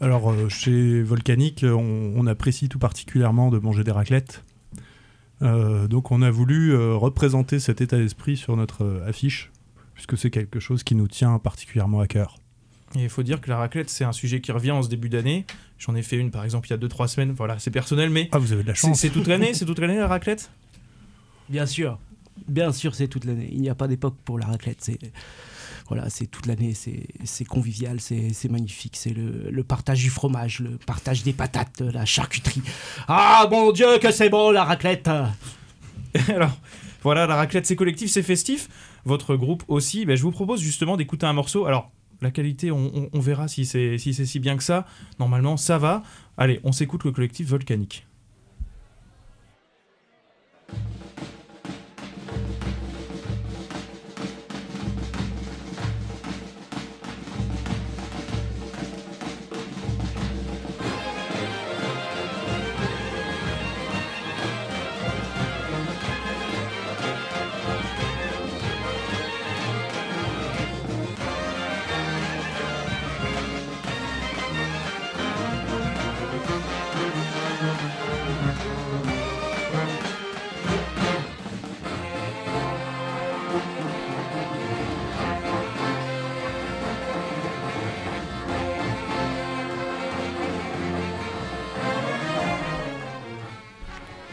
Alors, 0.00 0.30
euh, 0.30 0.48
chez 0.48 1.02
Volcanic, 1.02 1.62
euh, 1.64 1.72
on, 1.72 2.12
on 2.16 2.26
apprécie 2.26 2.68
tout 2.68 2.78
particulièrement 2.78 3.50
de 3.50 3.58
manger 3.58 3.84
des 3.84 3.92
raclettes. 3.92 4.44
Euh, 5.42 5.86
donc, 5.88 6.10
on 6.10 6.22
a 6.22 6.30
voulu 6.30 6.72
euh, 6.72 6.94
représenter 6.94 7.58
cet 7.60 7.80
état 7.80 7.96
d'esprit 7.98 8.36
sur 8.36 8.56
notre 8.56 8.84
euh, 8.84 9.08
affiche, 9.08 9.50
puisque 9.94 10.16
c'est 10.18 10.30
quelque 10.30 10.60
chose 10.60 10.82
qui 10.82 10.94
nous 10.94 11.08
tient 11.08 11.38
particulièrement 11.38 12.00
à 12.00 12.06
cœur. 12.06 12.36
Et 12.96 13.02
il 13.02 13.08
faut 13.08 13.22
dire 13.24 13.40
que 13.40 13.50
la 13.50 13.56
raclette, 13.56 13.90
c'est 13.90 14.04
un 14.04 14.12
sujet 14.12 14.40
qui 14.40 14.52
revient 14.52 14.70
en 14.70 14.82
ce 14.82 14.88
début 14.88 15.08
d'année. 15.08 15.46
J'en 15.78 15.94
ai 15.96 16.02
fait 16.02 16.16
une, 16.16 16.30
par 16.30 16.44
exemple, 16.44 16.68
il 16.68 16.70
y 16.70 16.74
a 16.74 16.78
2-3 16.78 17.08
semaines. 17.08 17.32
Voilà, 17.32 17.58
c'est 17.58 17.72
personnel, 17.72 18.10
mais 18.10 18.28
Ah, 18.32 18.38
vous 18.38 18.52
avez 18.52 18.62
de 18.62 18.68
la 18.68 18.74
chance. 18.74 19.00
c'est 19.00 19.10
toute 19.10 19.26
l'année 19.26 19.52
C'est 19.54 19.64
toute 19.64 19.78
l'année 19.80 19.96
la 19.96 20.06
raclette? 20.06 20.50
Bien 21.48 21.66
sûr, 21.66 21.98
bien 22.48 22.72
sûr, 22.72 22.94
c'est 22.94 23.08
toute 23.08 23.24
l'année. 23.24 23.48
Il 23.52 23.60
n'y 23.60 23.68
a 23.68 23.74
pas 23.74 23.88
d'époque 23.88 24.14
pour 24.24 24.38
la 24.38 24.46
raclette. 24.46 24.78
C'est 24.80 24.98
voilà, 25.88 26.08
c'est 26.10 26.26
toute 26.26 26.46
l'année. 26.46 26.74
C'est 26.74 27.44
convivial, 27.44 28.00
c'est 28.00 28.50
magnifique. 28.50 28.96
C'est 28.96 29.14
le, 29.14 29.64
partage 29.64 30.02
du 30.02 30.10
fromage, 30.10 30.60
le 30.60 30.76
partage 30.78 31.22
des 31.22 31.32
patates, 31.32 31.80
la 31.80 32.04
charcuterie. 32.04 32.62
Ah 33.08 33.46
mon 33.50 33.72
Dieu, 33.72 33.98
que 33.98 34.10
c'est 34.10 34.28
bon 34.28 34.50
la 34.50 34.64
raclette 34.64 35.08
Alors, 36.28 36.56
voilà, 37.02 37.26
la 37.26 37.36
raclette, 37.36 37.66
c'est 37.66 37.76
collectif, 37.76 38.10
c'est 38.10 38.22
festif. 38.22 38.68
Votre 39.04 39.36
groupe 39.36 39.64
aussi. 39.68 40.06
Ben, 40.06 40.16
je 40.16 40.22
vous 40.22 40.30
propose 40.30 40.60
justement 40.60 40.96
d'écouter 40.96 41.26
un 41.26 41.32
morceau. 41.32 41.66
Alors, 41.66 41.90
la 42.22 42.30
qualité, 42.30 42.70
on, 42.70 43.10
verra 43.14 43.48
si 43.48 43.66
c'est 43.66 43.98
si, 43.98 44.14
c'est 44.14 44.24
si 44.24 44.40
bien 44.40 44.56
que 44.56 44.62
ça. 44.62 44.86
Normalement, 45.18 45.56
ça 45.56 45.78
va. 45.78 46.02
Allez, 46.38 46.60
on 46.64 46.72
s'écoute 46.72 47.04
le 47.04 47.12
collectif 47.12 47.48
volcanique. 47.48 48.06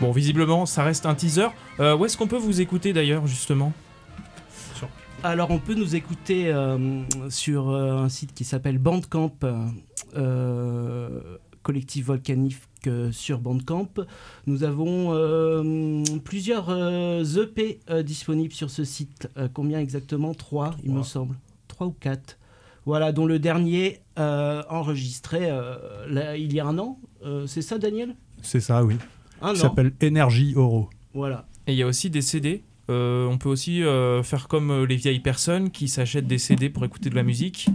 Bon, 0.01 0.11
visiblement, 0.11 0.65
ça 0.65 0.83
reste 0.83 1.05
un 1.05 1.13
teaser. 1.13 1.49
Euh, 1.79 1.95
où 1.95 2.05
est-ce 2.05 2.17
qu'on 2.17 2.25
peut 2.27 2.35
vous 2.35 2.59
écouter 2.59 2.91
d'ailleurs, 2.91 3.27
justement? 3.27 3.71
Alors 5.23 5.51
on 5.51 5.59
peut 5.59 5.75
nous 5.75 5.95
écouter 5.95 6.51
euh, 6.51 7.03
sur 7.29 7.69
euh, 7.69 7.97
un 7.97 8.09
site 8.09 8.33
qui 8.33 8.43
s'appelle 8.43 8.79
Bandcamp, 8.79 9.37
euh, 10.17 11.19
collectif 11.61 12.05
volcanique 12.05 12.57
euh, 12.87 13.11
sur 13.11 13.37
Bandcamp. 13.37 13.89
Nous 14.47 14.63
avons 14.63 15.13
euh, 15.13 16.01
plusieurs 16.23 16.71
euh, 16.71 17.23
EP 17.23 17.79
euh, 17.91 18.01
disponibles 18.01 18.55
sur 18.55 18.71
ce 18.71 18.83
site. 18.83 19.29
Euh, 19.37 19.47
combien 19.53 19.79
exactement? 19.79 20.33
Trois, 20.33 20.71
il 20.83 20.91
me 20.91 21.03
semble. 21.03 21.35
Trois 21.67 21.85
ou 21.85 21.91
quatre. 21.91 22.39
Voilà, 22.87 23.11
dont 23.11 23.27
le 23.27 23.37
dernier 23.37 23.99
euh, 24.17 24.63
enregistré 24.71 25.51
euh, 25.51 25.75
là, 26.09 26.35
il 26.35 26.51
y 26.51 26.59
a 26.59 26.65
un 26.65 26.79
an. 26.79 26.97
Euh, 27.23 27.45
C'est 27.45 27.61
ça, 27.61 27.77
Daniel? 27.77 28.15
C'est 28.41 28.59
ça, 28.59 28.83
oui. 28.83 28.95
Un 29.41 29.53
Il 29.53 29.57
an. 29.57 29.61
s'appelle 29.61 29.91
Energy 30.03 30.53
Oro. 30.55 30.89
Voilà. 31.13 31.45
Et 31.67 31.73
il 31.73 31.77
y 31.77 31.83
a 31.83 31.87
aussi 31.87 32.09
des 32.09 32.21
CD. 32.21 32.63
Euh, 32.89 33.27
on 33.27 33.37
peut 33.37 33.49
aussi 33.49 33.83
euh, 33.83 34.21
faire 34.23 34.47
comme 34.47 34.71
euh, 34.71 34.85
les 34.85 34.95
vieilles 34.97 35.19
personnes 35.19 35.69
qui 35.71 35.87
s'achètent 35.87 36.27
des 36.27 36.37
CD 36.39 36.69
pour 36.69 36.83
écouter 36.83 37.09
de 37.09 37.15
la 37.15 37.23
musique. 37.23 37.67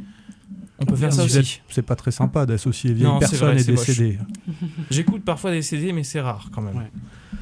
On 0.79 0.85
peut 0.85 0.97
faire 0.97 1.13
ça 1.13 1.25
aussi. 1.25 1.63
C'est 1.71 1.83
pas 1.87 1.97
très 1.97 2.11
sympa 2.11 2.45
d'associer 2.45 2.93
vieilles 2.93 3.07
Non, 3.07 3.19
personnes 3.19 3.53
vrai, 3.53 3.61
et 3.61 3.65
des 3.65 3.73
moche. 3.73 3.87
CD. 3.87 4.19
J'écoute 4.91 5.25
parfois 5.25 5.51
des 5.51 5.63
CD, 5.63 5.93
mais 5.93 6.03
c'est 6.05 6.21
rare 6.21 6.51
quand 6.53 6.61
même. 6.61 6.77
Ouais. 6.77 6.91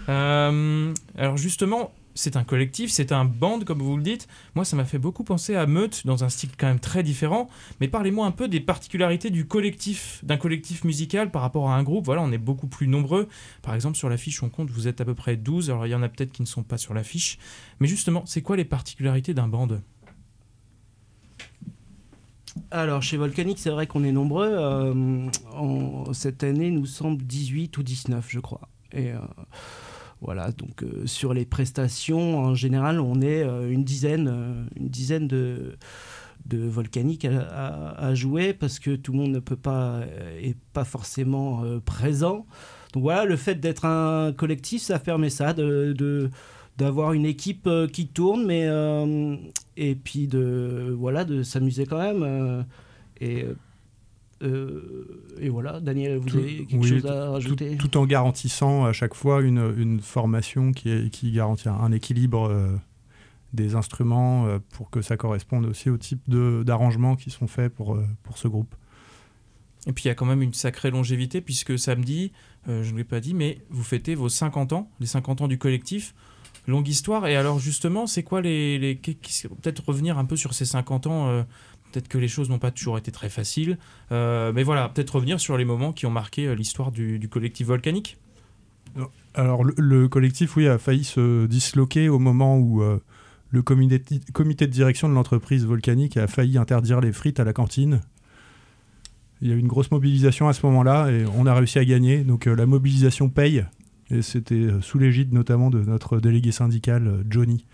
Euh, 0.08 0.94
alors 1.18 1.36
justement, 1.36 1.92
c'est 2.14 2.36
un 2.36 2.44
collectif, 2.44 2.90
c'est 2.90 3.12
un 3.12 3.24
band, 3.24 3.60
comme 3.60 3.82
vous 3.82 3.96
le 3.96 4.02
dites. 4.02 4.28
Moi, 4.54 4.64
ça 4.64 4.76
m'a 4.76 4.84
fait 4.84 4.98
beaucoup 4.98 5.24
penser 5.24 5.54
à 5.56 5.66
Meute, 5.66 6.06
dans 6.06 6.24
un 6.24 6.28
style 6.28 6.50
quand 6.56 6.66
même 6.66 6.80
très 6.80 7.02
différent. 7.02 7.48
Mais 7.80 7.88
parlez-moi 7.88 8.26
un 8.26 8.30
peu 8.30 8.48
des 8.48 8.60
particularités 8.60 9.30
du 9.30 9.46
collectif, 9.46 10.20
d'un 10.24 10.36
collectif 10.36 10.84
musical 10.84 11.30
par 11.30 11.42
rapport 11.42 11.70
à 11.70 11.76
un 11.76 11.82
groupe. 11.82 12.04
Voilà, 12.04 12.22
on 12.22 12.32
est 12.32 12.38
beaucoup 12.38 12.68
plus 12.68 12.86
nombreux. 12.86 13.28
Par 13.62 13.74
exemple, 13.74 13.96
sur 13.96 14.08
l'affiche, 14.08 14.42
on 14.42 14.48
compte, 14.48 14.70
vous 14.70 14.88
êtes 14.88 15.00
à 15.00 15.04
peu 15.04 15.14
près 15.14 15.36
12. 15.36 15.70
Alors, 15.70 15.86
il 15.86 15.90
y 15.90 15.94
en 15.94 16.02
a 16.02 16.08
peut-être 16.08 16.32
qui 16.32 16.42
ne 16.42 16.46
sont 16.46 16.62
pas 16.62 16.78
sur 16.78 16.94
l'affiche. 16.94 17.38
Mais 17.80 17.88
justement, 17.88 18.22
c'est 18.26 18.42
quoi 18.42 18.56
les 18.56 18.64
particularités 18.64 19.34
d'un 19.34 19.48
band? 19.48 19.68
Alors, 22.70 23.02
chez 23.02 23.16
Volcanic, 23.16 23.58
c'est 23.58 23.70
vrai 23.70 23.86
qu'on 23.86 24.04
est 24.04 24.12
nombreux. 24.12 24.50
Euh, 24.52 25.28
cette 26.12 26.44
année, 26.44 26.70
nous 26.70 26.86
sommes 26.86 27.16
18 27.16 27.76
ou 27.78 27.82
19, 27.82 28.26
je 28.28 28.40
crois. 28.40 28.68
Et 28.92 29.10
euh, 29.10 29.18
voilà, 30.24 30.52
donc 30.52 30.82
euh, 30.82 31.06
sur 31.06 31.34
les 31.34 31.44
prestations, 31.44 32.38
en 32.38 32.54
général, 32.54 32.98
on 32.98 33.20
est 33.20 33.42
euh, 33.42 33.70
une 33.70 33.84
dizaine, 33.84 34.28
euh, 34.28 34.64
une 34.74 34.88
dizaine 34.88 35.28
de, 35.28 35.76
Volcanic 36.50 37.24
à, 37.24 38.14
jouer 38.14 38.52
parce 38.52 38.78
que 38.78 38.96
tout 38.96 39.12
le 39.12 39.18
monde 39.18 39.32
ne 39.32 39.38
peut 39.38 39.56
pas, 39.56 40.02
est 40.40 40.56
pas 40.74 40.84
forcément 40.84 41.64
présent. 41.86 42.46
Donc 42.92 43.02
voilà, 43.02 43.24
le 43.24 43.36
fait 43.36 43.54
d'être 43.54 43.86
un 43.86 44.32
collectif, 44.34 44.82
ça 44.82 44.98
permet 44.98 45.30
ça, 45.30 45.54
de, 45.54 46.30
d'avoir 46.76 47.14
une 47.14 47.24
équipe 47.24 47.68
qui 47.92 48.08
tourne, 48.08 48.44
mais 48.44 48.68
et 49.78 49.94
puis 49.94 50.28
de 50.28 50.94
voilà 50.96 51.24
de 51.24 51.42
s'amuser 51.42 51.86
quand 51.86 51.98
même. 51.98 52.66
et 53.22 53.46
euh, 54.44 55.24
et 55.40 55.48
voilà, 55.48 55.80
Daniel, 55.80 56.18
vous 56.18 56.28
Tout- 56.28 56.38
avez 56.38 56.66
quelque 56.66 56.80
oui, 56.82 56.88
chose 56.88 57.06
à 57.06 57.30
rajouter? 57.30 57.76
tout 57.76 57.96
en 57.96 58.06
garantissant 58.06 58.84
à 58.84 58.92
chaque 58.92 59.14
fois 59.14 59.40
une, 59.42 59.74
une 59.76 60.00
formation 60.00 60.72
qui, 60.72 60.90
est, 60.90 61.10
qui 61.10 61.32
garantit 61.32 61.68
un 61.68 61.90
équilibre 61.92 62.48
euh, 62.48 62.76
des 63.52 63.74
instruments 63.74 64.46
euh, 64.46 64.58
pour 64.72 64.90
que 64.90 65.00
ça 65.02 65.16
corresponde 65.16 65.66
aussi 65.66 65.90
au 65.90 65.96
type 65.96 66.20
de- 66.28 66.62
d'arrangements 66.64 67.16
qui 67.16 67.30
sont 67.30 67.46
faits 67.46 67.72
pour, 67.74 67.94
euh, 67.94 68.04
pour 68.22 68.38
ce 68.38 68.48
groupe. 68.48 68.74
Et 69.86 69.92
puis 69.92 70.04
il 70.04 70.08
y 70.08 70.10
a 70.10 70.14
quand 70.14 70.26
même 70.26 70.40
une 70.42 70.54
sacrée 70.54 70.90
longévité 70.90 71.40
puisque 71.40 71.78
samedi, 71.78 72.32
euh, 72.68 72.82
je 72.82 72.92
ne 72.92 72.96
l'ai 72.98 73.04
pas 73.04 73.20
dit, 73.20 73.34
mais 73.34 73.58
vous 73.70 73.82
fêtez 73.82 74.14
vos 74.14 74.28
50 74.28 74.72
ans, 74.72 74.90
les 75.00 75.06
50 75.06 75.42
ans 75.42 75.48
du 75.48 75.58
collectif. 75.58 76.14
Longue 76.66 76.88
histoire. 76.88 77.26
Et 77.26 77.36
alors 77.36 77.58
justement, 77.58 78.06
c'est 78.06 78.22
quoi 78.22 78.40
les... 78.40 78.78
les 78.78 78.94
Peut-être 78.94 79.84
revenir 79.86 80.16
un 80.16 80.24
peu 80.24 80.34
sur 80.36 80.54
ces 80.54 80.64
50 80.64 81.06
ans. 81.06 81.44
Peut-être 81.94 82.08
que 82.08 82.18
les 82.18 82.28
choses 82.28 82.50
n'ont 82.50 82.58
pas 82.58 82.72
toujours 82.72 82.98
été 82.98 83.12
très 83.12 83.28
faciles. 83.28 83.78
Euh, 84.10 84.52
mais 84.52 84.64
voilà, 84.64 84.88
peut-être 84.88 85.14
revenir 85.14 85.38
sur 85.38 85.56
les 85.56 85.64
moments 85.64 85.92
qui 85.92 86.06
ont 86.06 86.10
marqué 86.10 86.46
euh, 86.46 86.54
l'histoire 86.54 86.90
du, 86.90 87.18
du 87.18 87.28
collectif 87.28 87.68
volcanique. 87.68 88.18
Alors 89.34 89.64
le, 89.64 89.74
le 89.78 90.08
collectif, 90.08 90.56
oui, 90.56 90.66
a 90.68 90.78
failli 90.78 91.04
se 91.04 91.46
disloquer 91.46 92.08
au 92.08 92.18
moment 92.18 92.58
où 92.58 92.82
euh, 92.82 92.98
le 93.50 93.62
comité, 93.62 94.02
comité 94.32 94.66
de 94.66 94.72
direction 94.72 95.08
de 95.08 95.14
l'entreprise 95.14 95.64
volcanique 95.64 96.16
a 96.16 96.26
failli 96.26 96.58
interdire 96.58 97.00
les 97.00 97.12
frites 97.12 97.40
à 97.40 97.44
la 97.44 97.52
cantine. 97.52 98.00
Il 99.40 99.48
y 99.48 99.52
a 99.52 99.54
eu 99.54 99.58
une 99.58 99.68
grosse 99.68 99.90
mobilisation 99.90 100.48
à 100.48 100.52
ce 100.52 100.64
moment-là 100.66 101.10
et 101.10 101.24
on 101.36 101.46
a 101.46 101.54
réussi 101.54 101.78
à 101.78 101.84
gagner. 101.84 102.24
Donc 102.24 102.46
euh, 102.46 102.54
la 102.54 102.66
mobilisation 102.66 103.28
paye. 103.28 103.64
Et 104.10 104.20
c'était 104.20 104.68
sous 104.82 104.98
l'égide 104.98 105.32
notamment 105.32 105.70
de 105.70 105.80
notre 105.80 106.20
délégué 106.20 106.52
syndical, 106.52 107.24
Johnny. 107.30 107.64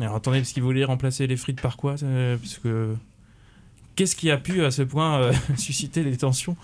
Alors 0.00 0.14
attendez, 0.14 0.38
parce 0.38 0.52
qu'il 0.52 0.62
voulait 0.62 0.84
remplacer 0.84 1.26
les 1.26 1.36
frites 1.36 1.60
par 1.60 1.76
quoi 1.76 1.96
Parce 1.96 2.58
que... 2.58 2.94
Qu'est-ce 3.98 4.14
qui 4.14 4.30
a 4.30 4.36
pu 4.36 4.64
à 4.64 4.70
ce 4.70 4.82
point 4.82 5.18
euh, 5.18 5.32
susciter 5.56 6.04
des 6.04 6.16
tensions 6.16 6.56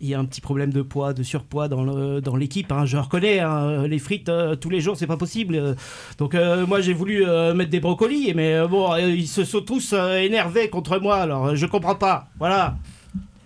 Il 0.00 0.08
y 0.08 0.14
a 0.14 0.18
un 0.18 0.24
petit 0.24 0.40
problème 0.40 0.72
de 0.72 0.82
poids, 0.82 1.12
de 1.14 1.22
surpoids 1.22 1.68
dans 1.68 1.84
le- 1.84 2.20
dans 2.20 2.34
l'équipe. 2.34 2.72
hein. 2.72 2.84
Je 2.84 2.96
reconnais, 2.96 3.38
hein, 3.38 3.86
les 3.86 4.00
frites 4.00 4.28
euh, 4.28 4.56
tous 4.56 4.70
les 4.70 4.80
jours, 4.80 4.96
c'est 4.96 5.06
pas 5.06 5.16
possible. 5.16 5.54
Euh, 5.54 5.74
Donc 6.18 6.34
euh, 6.34 6.66
moi 6.66 6.80
j'ai 6.80 6.92
voulu 6.92 7.24
mettre 7.54 7.70
des 7.70 7.78
brocolis, 7.78 8.32
mais 8.34 8.66
bon, 8.66 8.96
ils 8.96 9.28
se 9.28 9.44
sont 9.44 9.60
tous 9.60 9.92
énervés 9.92 10.68
contre 10.68 10.98
moi. 10.98 11.18
Alors 11.18 11.54
je 11.54 11.64
comprends 11.66 11.94
pas. 11.94 12.26
Voilà. 12.40 12.76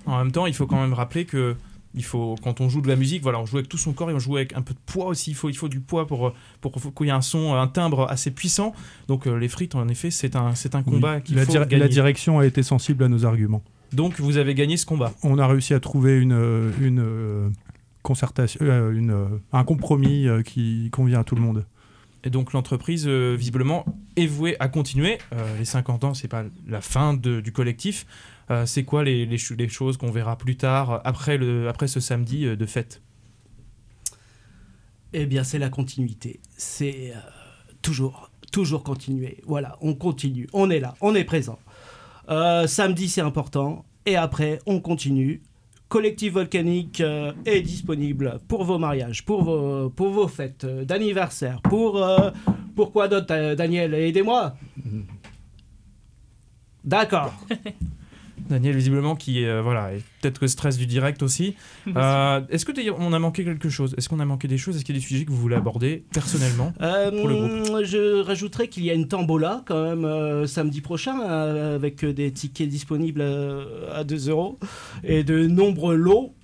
En 0.06 0.16
même 0.16 0.32
temps, 0.32 0.47
il 0.47 0.54
faut 0.54 0.66
quand 0.66 0.80
même 0.80 0.94
rappeler 0.94 1.26
que 1.26 1.54
il 1.95 2.04
faut, 2.04 2.35
quand 2.42 2.61
on 2.61 2.68
joue 2.68 2.80
de 2.83 2.88
la 2.88 2.97
musique, 2.97 3.23
voilà, 3.23 3.40
on 3.40 3.47
joue 3.47 3.57
avec 3.57 3.68
tout 3.68 3.78
son 3.78 3.92
corps 3.92 4.11
et 4.11 4.14
on 4.14 4.18
joue 4.18 4.37
avec 4.37 4.54
un 4.57 4.62
peu 4.62 4.75
de 4.75 4.78
poids 4.87 5.07
aussi. 5.07 5.30
Il 5.30 5.35
faut, 5.35 5.49
il 5.49 5.57
faut 5.57 5.68
du 5.68 5.80
poids 5.80 6.07
pour, 6.07 6.33
pour 6.61 6.73
qu'il 6.95 7.07
y 7.07 7.09
ait 7.09 7.12
un 7.12 7.21
son, 7.23 7.54
un 7.54 7.66
timbre 7.66 8.07
assez 8.11 8.30
puissant. 8.30 8.75
Donc 9.09 9.26
euh, 9.26 9.37
les 9.37 9.49
frites, 9.49 9.75
en 9.75 9.88
effet, 9.88 10.11
c'est 10.11 10.37
un, 10.37 10.54
c'est 10.54 10.75
un 10.75 10.83
combat 10.83 11.16
Oui. 11.16 11.23
qu'il 11.23 11.37
la, 11.37 11.45
faut 11.47 11.52
gagner. 11.52 11.76
la 11.78 11.88
direction 11.88 12.38
a 12.38 12.47
été 12.47 12.62
sensible 12.62 13.04
à 13.04 13.09
nos 13.09 13.25
arguments. 13.25 13.62
Donc 13.92 14.21
vous 14.21 14.37
avez 14.37 14.54
gagné 14.54 14.76
ce 14.76 14.85
combat. 14.87 15.12
On 15.23 15.38
a 15.38 15.46
réussi 15.46 15.72
à 15.72 15.81
trouver 15.81 16.18
une, 16.18 16.33
euh, 16.33 16.70
une 16.81 17.01
euh, 17.01 17.48
concertation, 18.03 18.61
euh, 18.62 18.92
une, 18.92 19.40
un 19.53 19.64
compromis 19.64 20.27
qui 20.44 20.90
convient 20.90 21.20
à 21.20 21.24
tout 21.24 21.35
le 21.35 21.40
monde. 21.40 21.64
Et 22.24 22.31
donc 22.31 22.53
l'entreprise, 22.53 23.05
euh, 23.07 23.35
visiblement, 23.38 23.85
est 24.16 24.27
vouée 24.27 24.57
à 24.61 24.68
continuer. 24.68 25.18
Les 25.59 25.64
50 25.64 26.05
ans, 26.05 26.14
c'est 26.14 26.29
pas 26.29 26.44
la 26.66 26.81
fin 26.81 27.14
de- 27.14 27.40
du 27.40 27.53
collectif. 27.53 28.07
Euh, 28.50 28.64
c'est 28.66 28.84
quoi 28.84 29.04
les, 29.04 29.26
les 29.26 29.38
ch- 29.38 29.56
les 29.58 29.68
choses 29.68 29.96
qu'on 29.96 30.11
verra 30.11 30.37
plus 30.38 30.56
tard, 30.56 30.90
euh, 30.90 30.98
après, 31.04 31.37
le, 31.37 31.68
après 31.68 31.87
ce 31.87 32.00
samedi 32.00 32.46
euh, 32.46 32.56
de 32.56 32.66
fête? 32.66 33.02
Eh 35.12 35.26
bien, 35.26 35.44
c'est 35.44 35.58
la 35.58 35.68
continuité. 35.70 36.40
C'est 36.56 37.12
euh, 37.14 37.18
toujours, 37.82 38.30
toujours 38.52 38.82
continuer. 38.84 39.38
Voilà, 39.46 39.76
on 39.80 39.94
continue. 39.94 40.48
On 40.52 40.70
est 40.70 40.80
là, 40.80 40.94
on 41.00 41.14
est 41.14 41.24
présent. 41.24 41.58
Euh, 42.30 42.66
samedi, 42.66 43.08
c'est 43.08 43.20
important. 43.22 43.84
Et 44.06 44.16
après, 44.16 44.58
on 44.66 44.80
continue. 44.80 45.42
Collectif 45.88 46.34
Volcanique 46.34 47.00
euh, 47.00 47.32
est 47.46 47.62
disponible 47.62 48.38
pour 48.48 48.64
vos 48.64 48.78
mariages, 48.78 49.24
pour 49.24 49.42
vos, 49.44 49.88
pour 49.88 50.11
vos 50.11 50.28
fêtes 50.28 50.64
euh, 50.64 50.84
d'anniversaire, 50.84 51.62
pour... 51.62 52.02
euh, 52.02 52.30
pour 52.76 52.92
quoi 52.92 53.08
d'autre, 53.08 53.32
euh, 53.34 53.54
Daniel? 53.56 53.92
Aidez-moi 53.94 54.54
D'accord. 56.84 57.34
Daniel, 58.48 58.74
visiblement, 58.76 59.14
qui 59.16 59.42
est, 59.42 59.48
euh, 59.48 59.62
voilà, 59.62 59.92
et 59.94 59.98
peut-être 60.20 60.40
le 60.40 60.48
stress 60.48 60.76
du 60.78 60.87
direct 60.87 61.22
aussi. 61.22 61.54
Euh, 61.96 62.40
Est-ce 62.48 62.64
que 62.64 62.72
on 62.98 63.12
a 63.12 63.18
manqué 63.18 63.44
quelque 63.44 63.68
chose? 63.68 63.94
Est-ce 63.98 64.08
qu'on 64.08 64.20
a 64.20 64.24
manqué 64.24 64.48
des 64.48 64.58
choses? 64.58 64.76
Est-ce 64.76 64.84
qu'il 64.84 64.94
y 64.94 64.98
a 64.98 65.00
des 65.00 65.06
sujets 65.06 65.24
que 65.24 65.30
vous 65.30 65.37
voulez 65.37 65.56
aborder 65.56 66.04
personnellement 66.12 66.72
Euh, 66.80 67.11
Pour 67.11 67.28
le 67.28 67.34
groupe? 67.34 67.84
Je 67.84 68.20
rajouterais 68.22 68.68
qu'il 68.68 68.84
y 68.84 68.90
a 68.90 68.94
une 68.94 69.08
tambola 69.08 69.62
quand 69.66 69.82
même 69.82 70.04
euh, 70.04 70.46
samedi 70.46 70.80
prochain 70.80 71.18
avec 71.20 72.04
des 72.04 72.30
tickets 72.32 72.68
disponibles 72.68 73.20
euh, 73.20 73.92
à 73.94 74.04
2 74.04 74.28
euros 74.30 74.58
et 75.04 75.24
de 75.24 75.46
nombreux 75.46 75.96
lots 75.96 76.34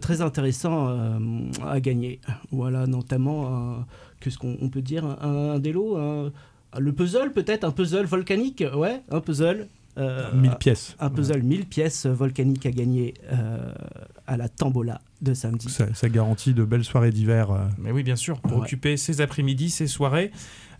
très 0.00 0.20
intéressants 0.20 1.18
à 1.66 1.80
gagner. 1.80 2.20
Voilà, 2.50 2.86
notamment, 2.86 3.84
qu'est-ce 4.20 4.36
qu'on 4.36 4.56
on 4.60 4.68
peut 4.68 4.82
dire? 4.82 5.06
Un, 5.22 5.54
un 5.54 5.58
des 5.58 5.72
lots 5.72 5.96
un- 5.96 6.30
Le 6.78 6.92
puzzle 6.92 7.32
peut-être? 7.32 7.64
Un 7.64 7.70
puzzle 7.70 8.04
volcanique? 8.04 8.62
Ouais, 8.74 9.00
un 9.10 9.20
puzzle. 9.20 9.66
Euh, 9.98 10.32
1000 10.34 10.56
pièces. 10.56 10.96
Un 11.00 11.10
puzzle 11.10 11.42
1000 11.42 11.66
pièces 11.66 12.06
volcaniques 12.06 12.66
à 12.66 12.70
gagner 12.70 13.14
euh, 13.32 13.72
à 14.26 14.36
la 14.36 14.48
tambola 14.48 15.00
de 15.22 15.32
samedi. 15.34 15.70
Ça, 15.70 15.86
ça 15.94 16.08
garantit 16.08 16.52
de 16.54 16.64
belles 16.64 16.84
soirées 16.84 17.10
d'hiver. 17.10 17.50
euh, 17.50 17.66
Mais 17.78 17.90
oui, 17.92 18.02
bien 18.02 18.16
sûr, 18.16 18.40
pour 18.40 18.58
Ouais. 18.58 18.64
occuper 18.64 18.96
ces 18.96 19.20
après-midi, 19.20 19.70
ces 19.70 19.86
soirées. 19.86 20.30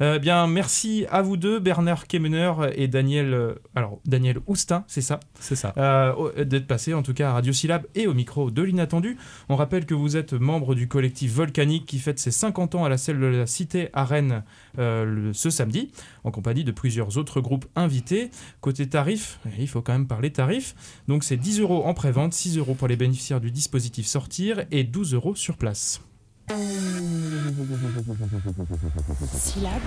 Euh, 0.03 0.19
bien, 0.19 0.47
merci 0.47 1.07
à 1.11 1.23
vous 1.23 1.37
deux, 1.37 1.59
Bernard 1.59 2.07
Kemener 2.07 2.53
et 2.75 2.87
Daniel, 2.89 3.33
euh, 3.33 3.55
alors 3.75 3.99
Daniel 4.05 4.39
Oustin, 4.47 4.85
c'est 4.89 5.01
ça, 5.01 5.21
C'est 5.41 5.57
ça. 5.57 5.73
euh, 5.79 6.45
d'être 6.45 6.67
passés 6.67 6.93
en 6.95 7.03
tout 7.03 7.15
cas 7.15 7.31
à 7.31 7.33
Radio 7.33 7.53
Syllab 7.53 7.87
et 7.95 8.07
au 8.07 8.13
micro 8.15 8.51
de 8.51 8.63
l'inattendu. 8.63 9.17
On 9.49 9.57
rappelle 9.57 9.87
que 9.87 9.95
vous 9.95 10.17
êtes 10.17 10.35
membre 10.35 10.75
du 10.75 10.87
collectif 10.87 11.33
Volcanique 11.33 11.87
qui 11.87 11.99
fête 11.99 12.19
ses 12.19 12.31
50 12.31 12.75
ans 12.75 12.85
à 12.85 12.89
la 12.89 12.99
salle 12.99 13.19
de 13.21 13.27
la 13.27 13.47
Cité 13.47 13.89
à 13.95 14.05
Rennes 14.05 14.45
euh, 14.79 15.05
le- 15.05 15.33
ce 15.33 15.49
samedi, 15.51 15.91
en 16.25 16.31
compagnie 16.31 16.65
de 16.65 16.73
plusieurs 16.73 17.17
autres 17.17 17.41
groupes 17.41 17.67
invités. 17.75 18.31
Côté 18.61 18.87
tarif, 18.89 19.39
il 19.59 19.69
faut 19.69 19.81
quand 19.83 19.93
même 19.95 20.07
parler 20.07 20.31
tarif. 20.31 20.75
Donc 21.09 21.25
c'est 21.25 21.37
10 21.39 21.61
euros 21.61 21.85
en 21.87 21.95
pré-vente, 21.95 22.35
6 22.35 22.59
euros 22.59 22.75
pour 22.75 22.89
les 22.89 22.97
bénéficiaires 22.97 23.41
du 23.41 23.51
dispositif 23.51 24.07
Sortir 24.07 24.65
et 24.71 24.85
12 24.85 25.15
euros 25.15 25.35
sur 25.35 25.57
place. 25.57 26.01
Syllabe. 29.35 29.83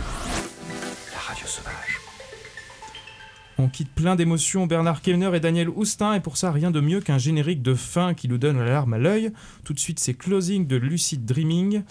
On 3.58 3.70
quitte 3.70 3.90
plein 3.94 4.16
d'émotions 4.16 4.68
Bernard 4.68 5.02
Kellner 5.02 5.32
et 5.36 5.40
Daniel 5.40 5.70
Houstin, 5.70 6.14
et 6.14 6.20
pour 6.20 6.36
ça, 6.38 6.52
rien 6.52 6.72
de 6.72 6.82
mieux 6.82 7.00
qu'un 7.00 7.18
générique 7.18 7.62
de 7.62 7.74
fin 7.74 8.14
qui 8.14 8.28
nous 8.28 8.38
donne 8.38 8.58
la 8.58 8.66
larme 8.66 8.94
à 8.94 8.98
l'œil. 8.98 9.32
Tout 9.64 9.74
de 9.74 9.80
suite, 9.80 10.00
c'est 10.00 10.14
Closing 10.14 10.68
de 10.68 10.76
Lucid 10.76 11.26
Dreaming. 11.26 11.84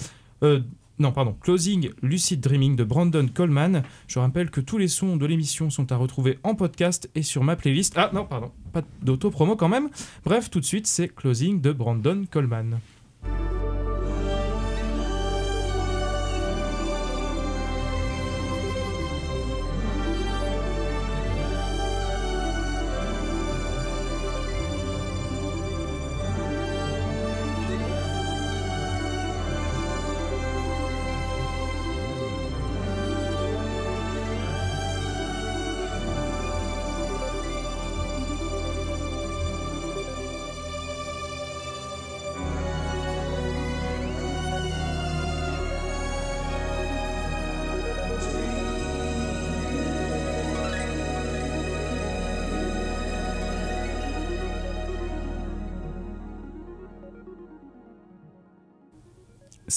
Euh, 0.43 0.61
non, 0.99 1.13
pardon, 1.13 1.37
Closing 1.41 1.91
Lucid 2.03 2.41
Dreaming 2.41 2.77
de 2.77 2.85
Brandon 2.85 3.27
Coleman. 3.33 3.83
Je 4.07 4.19
rappelle 4.19 4.51
que 4.51 4.61
tous 4.61 4.77
les 4.79 4.89
sons 4.89 5.17
de 5.17 5.25
l'émission 5.25 5.71
sont 5.71 5.93
à 5.93 5.97
retrouver 5.97 6.39
en 6.43 6.55
podcast 6.55 7.09
et 7.15 7.23
sur 7.23 7.45
ma 7.45 7.57
playlist. 7.57 7.95
Ah 7.97 8.11
non, 8.13 8.27
pardon, 8.27 8.51
pas 8.73 8.83
d'auto-promo 9.03 9.57
quand 9.57 9.69
même. 9.69 9.89
Bref, 10.25 10.51
tout 10.51 10.61
de 10.61 10.65
suite, 10.65 10.87
c'est 10.87 11.09
Closing 11.09 11.61
de 11.61 11.73
Brandon 11.73 12.25
Coleman. 12.31 12.81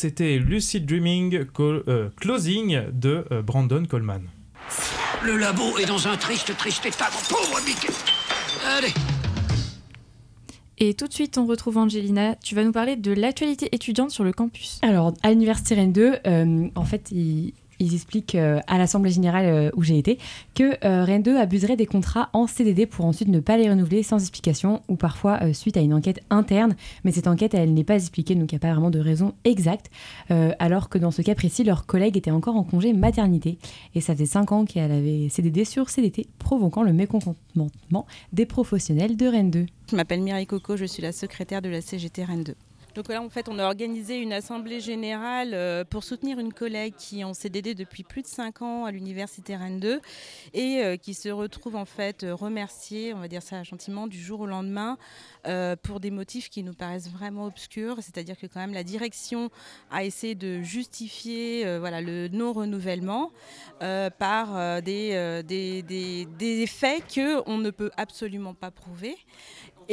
C'était 0.02 0.40
Lucid 0.40 0.88
Dreaming 0.88 1.46
Col- 1.46 1.84
euh, 1.88 2.10
Closing 2.20 2.86
de 2.92 3.24
euh, 3.32 3.44
Brandon 3.44 3.86
Coleman. 3.88 4.24
Le 5.24 5.38
labo 5.38 5.78
est 5.78 5.86
dans 5.86 6.08
un 6.08 6.18
triste, 6.18 6.58
triste 6.58 6.84
état, 6.88 7.06
mon 7.14 7.36
pauvre 7.36 7.60
Mickey. 7.68 7.94
Allez, 8.66 8.88
Et 10.80 10.96
tout 10.96 11.08
de 11.08 11.14
suite, 11.14 11.38
on 11.38 11.46
retrouve 11.46 11.78
Angelina. 11.78 12.34
Tu 12.44 12.56
vas 12.56 12.64
nous 12.64 12.72
parler 12.72 12.96
de 12.96 13.12
l'actualité 13.14 13.70
étudiante 13.74 14.10
sur 14.10 14.24
le 14.24 14.34
campus. 14.34 14.80
Alors, 14.82 15.14
à 15.22 15.30
l'Université 15.30 15.76
Rennes 15.76 15.94
2, 15.94 16.16
euh, 16.26 16.68
en 16.74 16.86
fait, 16.86 17.12
il, 17.12 17.54
ils 17.82 17.96
expliquent 17.96 18.36
euh, 18.36 18.60
à 18.68 18.78
l'Assemblée 18.78 19.12
Générale 19.12 19.46
euh, 19.46 19.70
où 19.76 19.84
j'ai 19.84 19.98
été 19.98 20.20
que 20.56 20.78
euh, 20.86 21.04
Rennes 21.04 21.24
2 21.24 21.38
abuserait 21.38 21.76
des 21.76 21.88
contrats 21.88 22.30
en 22.34 22.46
CDD 22.46 22.86
pour 22.86 23.06
ensuite 23.06 23.28
ne 23.28 23.40
pas 23.40 23.58
les 23.58 23.70
renouveler 23.70 24.04
sans 24.04 24.20
explication 24.20 24.82
ou 24.88 24.96
parfois 24.96 25.54
suite 25.54 25.78
à 25.78 25.82
une 25.82 25.94
enquête 25.94 26.22
interne. 26.30 26.76
Mais 27.04 27.12
cette 27.12 27.28
enquête, 27.28 27.54
elle 27.54 27.74
n'est 27.74 27.84
pas 27.84 27.96
expliquée, 27.96 28.36
donc 28.36 28.52
il 28.52 28.56
n'y 28.56 28.58
a 28.58 28.60
pas 28.60 28.72
vraiment 28.72 28.92
de 28.92 29.00
raison 29.00 29.34
exacte. 29.44 29.90
Alors 30.30 30.90
que 30.90 30.98
dans 30.98 31.12
ce 31.12 31.22
cas 31.22 31.34
précis, 31.36 31.64
leur 31.64 31.86
collègue 31.86 32.18
était 32.18 32.32
encore 32.32 32.56
en 32.56 32.64
congé 32.64 32.94
maternité. 32.94 33.58
Et 33.96 34.02
ça 34.02 34.14
faisait 34.14 34.26
5 34.26 34.52
ans 34.52 34.66
qu'elle 34.66 34.92
avait 34.92 35.30
CDD 35.30 35.66
sur 35.66 35.90
CDT, 35.90 36.28
provoquant 36.38 36.84
le 36.84 36.94
mécontentement 36.94 38.06
des 38.34 38.46
professionnels 38.46 39.18
de 39.18 39.26
Rennes 39.26 39.52
2. 39.52 39.66
Je 39.90 39.96
m'appelle 39.96 40.22
Mireille 40.22 40.46
Coco, 40.48 40.78
je 40.78 40.86
suis 40.86 41.02
la 41.02 41.12
secrétaire 41.12 41.62
de 41.62 41.70
la 41.70 41.82
CGT 41.82 42.24
Rennes 42.24 42.44
2. 42.44 42.56
Donc 42.94 43.08
là, 43.08 43.22
en 43.22 43.30
fait, 43.30 43.48
on 43.48 43.58
a 43.58 43.64
organisé 43.66 44.18
une 44.18 44.34
assemblée 44.34 44.82
générale 44.82 45.52
euh, 45.54 45.86
pour 45.86 46.04
soutenir 46.04 46.40
une 46.40 46.52
collègue 46.52 46.94
qui 46.98 47.22
est 47.22 47.24
en 47.24 47.34
CDD 47.34 47.74
depuis 47.74 48.04
plus 48.04 48.22
de 48.22 48.28
5 48.28 48.62
ans 48.62 48.84
à 48.84 48.92
l'université 48.92 49.56
Rennes 49.56 49.80
2 49.80 50.02
et 50.54 50.84
euh, 50.84 50.98
qui 50.98 51.14
se 51.14 51.30
retrouve 51.30 51.78
en 51.78 51.86
fait 51.86 52.26
remerciée, 52.30 53.14
on 53.14 53.20
va 53.20 53.30
dire 53.30 53.42
ça 53.44 53.64
gentiment, 53.64 54.08
du 54.08 54.20
jour 54.20 54.42
au 54.42 54.46
lendemain 54.46 54.98
euh, 55.48 55.78
pour 55.82 56.02
des 56.02 56.12
motifs 56.12 56.50
qui 56.50 56.64
nous 56.64 56.74
paraissent 56.74 57.10
vraiment 57.10 57.46
obscurs. 57.46 57.96
C'est-à-dire 58.02 58.38
que 58.38 58.46
quand 58.48 58.60
même 58.60 58.74
la 58.74 58.84
direction 58.84 59.50
a 59.90 60.04
essayé 60.04 60.36
de 60.36 60.62
justifier 60.62 61.64
le 61.64 62.28
non-renouvellement 62.28 63.32
par 64.20 64.82
des, 64.82 65.42
des, 65.48 65.82
des- 65.82 66.26
des 66.26 66.68
faits 66.68 67.04
qu'on 67.16 67.58
ne 67.58 67.70
peut 67.70 67.92
absolument 67.96 68.54
pas 68.54 68.70
prouver. 68.72 69.16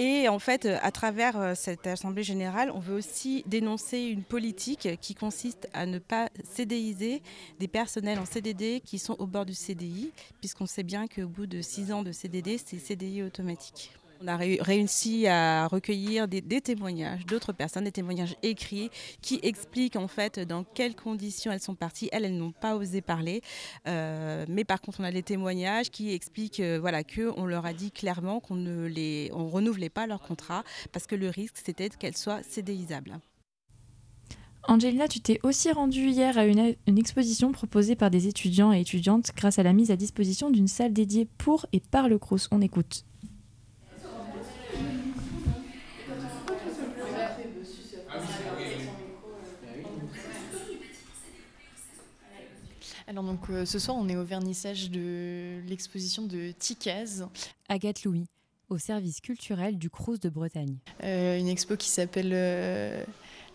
Et 0.01 0.29
en 0.29 0.39
fait, 0.39 0.67
à 0.81 0.93
travers 0.93 1.37
euh, 1.41 1.55
cette 1.57 1.89
Assemblée 1.89 2.23
générale, 2.23 2.71
on 2.73 2.79
veut 2.79 2.95
aussi 2.95 3.43
dénoncer 3.49 3.99
une 3.99 4.23
politique 4.23 4.89
qui 5.01 5.17
consiste 5.17 5.69
à 5.73 5.87
ne 5.87 5.99
pas 5.99 6.29
CDIser 6.45 7.21
des 7.59 7.67
personnels 7.67 8.21
en 8.21 8.25
CDD 8.25 8.81
qui 8.85 9.01
sont 9.01 9.17
au 9.19 9.27
bord 9.27 9.45
du 9.45 9.55
CDI, 9.55 10.13
puisqu'on 10.39 10.67
sait 10.67 10.85
bien 10.85 11.09
qu'au 11.09 11.27
bout 11.27 11.49
de 11.49 11.63
six 11.63 11.91
ans 11.91 12.05
de 12.05 12.13
CDD, 12.13 12.59
c'est 12.65 12.79
CDI 12.79 13.25
automatique. 13.25 13.91
On 14.21 14.27
a 14.27 14.37
ré- 14.37 14.59
réussi 14.61 15.29
à 15.29 15.69
recueillir 15.69 16.27
des, 16.27 16.41
des 16.41 16.61
témoignages 16.61 17.25
d'autres 17.25 17.53
personnes, 17.53 17.85
des 17.85 17.93
témoignages 17.93 18.35
écrits 18.43 18.91
qui 19.23 19.39
expliquent 19.43 19.95
en 19.97 20.09
fait 20.09 20.41
dans 20.41 20.65
quelles 20.65 20.97
conditions 20.97 21.53
elles 21.53 21.61
sont 21.61 21.77
parties. 21.77 22.09
Elles, 22.11 22.37
n'ont 22.37 22.53
pas 22.53 22.77
osé 22.77 23.01
parler, 23.01 23.43
Euh, 23.87 24.45
mais 24.49 24.65
par 24.65 24.81
contre 24.81 25.01
on 25.01 25.05
a 25.05 25.11
les 25.11 25.23
témoignages 25.23 25.91
qui 25.91 26.13
expliquent 26.13 26.61
euh, 26.61 26.79
voilà 26.81 27.05
que 27.05 27.33
on 27.37 27.47
leur 27.47 27.65
a 27.65 27.73
dit 27.73 27.91
clairement 27.93 28.41
qu'on 28.41 28.57
ne 28.57 28.87
les, 28.87 29.31
on 29.33 29.49
renouvelait 29.49 29.89
pas 29.89 30.07
leur 30.07 30.21
contrat 30.21 30.65
parce 30.93 31.07
que 31.07 31.15
le 31.15 31.29
risque 31.29 31.57
c'était 31.65 31.89
qu'elles 31.89 32.17
soient 32.17 32.43
CDIsables. 32.43 33.21
Angelina, 34.65 35.09
tu 35.09 35.21
t'es 35.21 35.39
aussi 35.45 35.71
rendue 35.73 36.09
hier 36.11 36.37
à 36.37 36.45
une, 36.45 36.75
une 36.87 36.99
exposition 36.99 37.53
proposée 37.53 37.97
par 37.97 38.11
des 38.11 38.27
étudiants 38.27 38.73
et 38.73 38.81
étudiantes 38.81 39.31
grâce 39.35 39.59
à 39.59 39.63
la 39.63 39.73
mise 39.73 39.91
à 39.91 39.97
disposition 39.97 40.51
d'une 40.51 40.69
salle 40.69 40.93
dédiée 40.93 41.27
pour 41.39 41.67
et 41.73 41.81
par 41.81 42.09
le 42.09 42.19
Crous. 42.19 42.49
On 42.51 42.61
écoute. 42.61 43.05
Alors 53.09 53.25
donc 53.25 53.49
euh, 53.49 53.65
ce 53.65 53.79
soir 53.79 53.97
on 53.99 54.07
est 54.07 54.17
au 54.17 54.23
vernissage 54.23 54.91
de 54.91 55.61
l'exposition 55.67 56.25
de 56.25 56.51
Ticaz. 56.51 57.27
Agathe 57.71 58.05
Louis, 58.05 58.27
au 58.69 58.77
service 58.77 59.23
culturel 59.23 59.79
du 59.79 59.89
Crous 59.89 60.21
de 60.21 60.29
Bretagne. 60.29 60.77
Euh, 61.03 61.39
une 61.39 61.49
expo 61.49 61.79
qui 61.79 61.89
s'appelle 61.89 62.33
euh, 62.35 63.03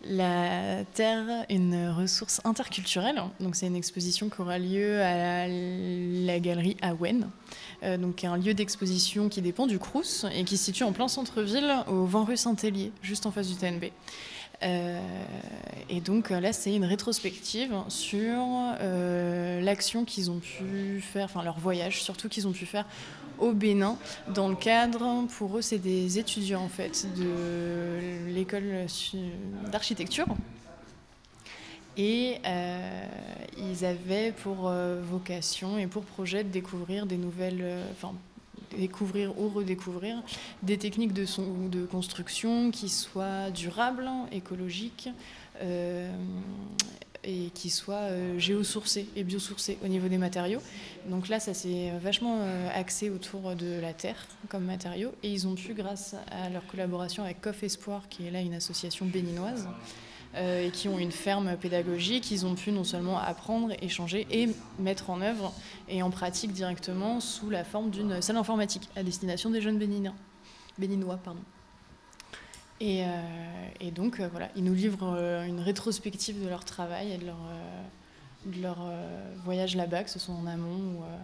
La 0.02 0.84
Terre, 0.94 1.46
une 1.50 1.88
ressource 1.90 2.40
interculturelle. 2.42 3.22
Donc 3.38 3.54
c'est 3.54 3.68
une 3.68 3.76
exposition 3.76 4.28
qui 4.28 4.40
aura 4.40 4.58
lieu 4.58 5.00
à 5.00 5.46
la, 5.46 5.46
la 5.46 6.40
galerie 6.40 6.76
Awen, 6.82 7.30
euh, 7.84 7.96
donc 7.96 8.24
un 8.24 8.36
lieu 8.36 8.54
d'exposition 8.54 9.28
qui 9.28 9.40
dépend 9.40 9.68
du 9.68 9.78
Crous 9.78 10.26
et 10.34 10.42
qui 10.42 10.56
se 10.56 10.64
situe 10.64 10.82
en 10.82 10.92
plein 10.92 11.06
centre-ville, 11.06 11.72
au 11.86 12.06
vent 12.06 12.24
rue 12.24 12.36
Saint-Hélier, 12.36 12.90
juste 13.02 13.24
en 13.24 13.30
face 13.30 13.46
du 13.46 13.54
TNB. 13.54 13.84
Euh, 14.64 15.00
et 15.88 16.00
donc 16.00 16.30
euh, 16.30 16.40
là, 16.40 16.52
c'est 16.52 16.74
une 16.74 16.84
rétrospective 16.84 17.74
sur 17.88 18.42
euh, 18.80 19.60
l'action 19.60 20.04
qu'ils 20.04 20.30
ont 20.30 20.38
pu 20.38 21.00
faire, 21.00 21.26
enfin 21.26 21.42
leur 21.42 21.58
voyage 21.58 22.02
surtout 22.02 22.28
qu'ils 22.28 22.48
ont 22.48 22.52
pu 22.52 22.66
faire 22.66 22.86
au 23.38 23.52
Bénin 23.52 23.98
dans 24.28 24.48
le 24.48 24.54
cadre, 24.54 25.26
pour 25.36 25.58
eux, 25.58 25.62
c'est 25.62 25.78
des 25.78 26.18
étudiants 26.18 26.62
en 26.62 26.68
fait 26.68 27.06
de 27.16 28.30
l'école 28.32 28.86
d'architecture. 29.72 30.26
Et 31.96 32.36
ils 33.58 33.84
avaient 33.84 34.30
pour 34.30 34.72
vocation 35.02 35.78
et 35.78 35.88
pour 35.88 36.04
projet 36.04 36.44
de 36.44 36.48
découvrir 36.48 37.06
des 37.06 37.16
nouvelles, 37.16 37.82
découvrir 38.78 39.38
ou 39.38 39.48
redécouvrir 39.48 40.22
des 40.62 40.78
techniques 40.78 41.12
de, 41.12 41.86
construction 41.86 42.70
qui 42.70 42.88
soient 42.88 43.50
durables, 43.50 44.08
écologiques 44.32 45.08
euh, 45.62 46.10
et 47.22 47.50
qui 47.54 47.70
soient 47.70 47.94
euh, 48.10 48.38
géosourcées 48.38 49.08
et 49.16 49.24
biosourcées 49.24 49.78
au 49.82 49.88
niveau 49.88 50.08
des 50.08 50.18
matériaux. 50.18 50.60
Donc 51.08 51.28
là, 51.28 51.40
ça 51.40 51.54
s'est 51.54 51.92
vachement 52.02 52.40
euh, 52.40 52.68
axé 52.74 53.10
autour 53.10 53.54
de 53.54 53.80
la 53.80 53.92
terre 53.92 54.26
comme 54.48 54.64
matériau 54.64 55.12
et 55.22 55.30
ils 55.30 55.46
ont 55.46 55.54
pu, 55.54 55.74
grâce 55.74 56.14
à 56.30 56.50
leur 56.50 56.66
collaboration 56.66 57.24
avec 57.24 57.40
Coff 57.40 57.62
Espoir, 57.62 58.08
qui 58.08 58.26
est 58.26 58.30
là 58.30 58.40
une 58.40 58.54
association 58.54 59.06
béninoise, 59.06 59.68
et 60.36 60.70
qui 60.72 60.88
ont 60.88 60.98
une 60.98 61.12
ferme 61.12 61.56
pédagogique, 61.56 62.30
ils 62.30 62.44
ont 62.44 62.54
pu 62.54 62.72
non 62.72 62.84
seulement 62.84 63.18
apprendre, 63.18 63.72
échanger 63.80 64.26
et 64.30 64.48
mettre 64.78 65.10
en 65.10 65.20
œuvre 65.20 65.52
et 65.88 66.02
en 66.02 66.10
pratique 66.10 66.52
directement 66.52 67.20
sous 67.20 67.50
la 67.50 67.64
forme 67.64 67.90
d'une 67.90 68.20
salle 68.20 68.36
informatique 68.36 68.88
à 68.96 69.02
destination 69.02 69.50
des 69.50 69.60
jeunes 69.60 69.78
béninois. 69.78 70.14
béninois 70.78 71.18
pardon. 71.22 71.40
Et, 72.80 73.04
euh, 73.04 73.06
et 73.80 73.90
donc 73.92 74.18
euh, 74.18 74.28
voilà, 74.30 74.48
ils 74.56 74.64
nous 74.64 74.74
livrent 74.74 75.14
euh, 75.16 75.46
une 75.46 75.60
rétrospective 75.60 76.42
de 76.42 76.48
leur 76.48 76.64
travail 76.64 77.12
et 77.12 77.18
de 77.18 77.26
leur, 77.26 77.36
euh, 77.36 78.50
de 78.56 78.60
leur 78.60 78.78
euh, 78.80 79.32
voyage 79.44 79.76
là-bas, 79.76 80.02
que 80.04 80.10
ce 80.10 80.18
soit 80.18 80.34
en 80.34 80.46
amont 80.46 80.98
ou, 80.98 81.02
euh, 81.04 81.16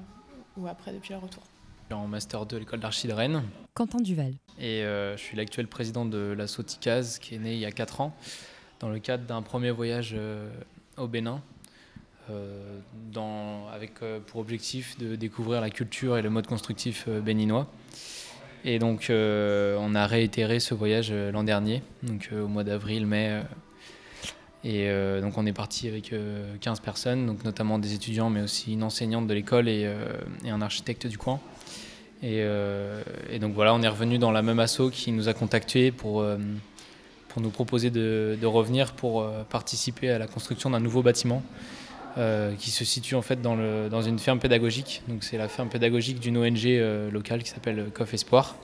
ou 0.63 0.67
après 0.69 0.93
depuis 0.93 1.13
leur 1.13 1.23
retour. 1.23 1.43
Je 1.89 1.95
suis 1.97 2.05
en 2.05 2.07
Master 2.07 2.47
2 2.47 2.57
à 2.57 2.59
l'école 2.61 2.79
d'archi 2.79 3.09
de 3.09 3.13
Rennes. 3.13 3.43
Quentin 3.75 3.99
Duval. 3.99 4.35
Et 4.61 4.85
euh, 4.85 5.17
je 5.17 5.23
suis 5.23 5.37
l'actuel 5.37 5.67
président 5.67 6.07
de 6.07 6.19
la 6.39 6.47
Soticaz, 6.47 7.19
qui 7.19 7.35
est 7.35 7.39
né 7.39 7.55
il 7.55 7.59
y 7.59 7.67
a 7.67 7.73
4 7.73 8.01
ans, 8.01 8.15
dans 8.81 8.89
le 8.89 8.99
cadre 8.99 9.25
d'un 9.25 9.43
premier 9.43 9.71
voyage 9.71 10.15
euh, 10.17 10.51
au 10.97 11.07
Bénin, 11.07 11.41
euh, 12.31 12.81
avec 13.73 14.03
euh, 14.03 14.19
pour 14.27 14.41
objectif 14.41 14.99
de 14.99 15.17
découvrir 15.17 15.61
la 15.61 15.71
culture 15.71 16.17
et 16.17 16.23
le 16.23 16.31
mode 16.31 16.47
constructif 16.47 17.09
béninois. 17.09 17.71
Et 18.65 18.79
donc, 18.79 19.07
on 19.11 19.95
a 19.95 20.07
réitéré 20.07 20.61
ce 20.61 20.75
voyage 20.75 21.11
l'an 21.11 21.45
dernier, 21.45 21.83
donc 22.03 22.29
au 22.31 22.47
mois 22.47 22.63
d'avril, 22.63 23.07
mai. 23.07 23.41
et 24.65 24.87
donc, 25.23 25.39
on 25.39 25.47
est 25.47 25.55
parti 25.55 25.89
avec 25.89 26.13
euh, 26.13 26.57
15 26.61 26.81
personnes, 26.81 27.25
donc 27.25 27.43
notamment 27.43 27.79
des 27.79 27.95
étudiants, 27.95 28.29
mais 28.29 28.43
aussi 28.43 28.75
une 28.75 28.83
enseignante 28.83 29.27
de 29.27 29.33
l'école 29.33 29.67
et, 29.67 29.91
un 30.45 30.61
architecte 30.61 31.07
du 31.07 31.17
coin. 31.17 31.41
Et, 32.23 32.45
et 33.31 33.39
donc 33.39 33.55
voilà, 33.55 33.73
on 33.73 33.81
est 33.81 33.89
revenu 33.89 34.19
dans 34.19 34.31
la 34.31 34.43
même 34.43 34.61
asso 34.61 34.91
qui 34.93 35.11
nous 35.11 35.31
a 35.31 35.33
contactés 35.33 35.91
pour, 35.91 36.23
pour 37.31 37.41
nous 37.41 37.51
proposer 37.51 37.91
de, 37.91 38.39
revenir 38.45 38.93
pour 38.93 39.23
euh, 39.23 39.45
participer 39.45 40.11
à 40.11 40.19
la 40.19 40.27
construction 40.27 40.71
d'un 40.71 40.81
nouveau 40.81 41.03
bâtiment 41.03 41.43
euh, 42.19 42.55
qui 42.57 42.71
se 42.71 42.85
situe 42.85 43.15
en 43.15 43.23
fait 43.23 43.41
dans, 43.41 44.03
une 44.03 44.19
ferme 44.19 44.41
pédagogique. 44.41 45.03
Donc 45.09 45.23
c'est 45.25 45.39
la 45.39 45.49
ferme 45.49 45.69
pédagogique 45.69 46.19
d'une 46.19 46.37
ONG 46.37 46.67
euh, 46.67 47.11
locale 47.11 47.43
qui 47.43 47.51
s'appelle 47.51 47.87
Coff 47.95 48.13
Espoir. 48.13 48.57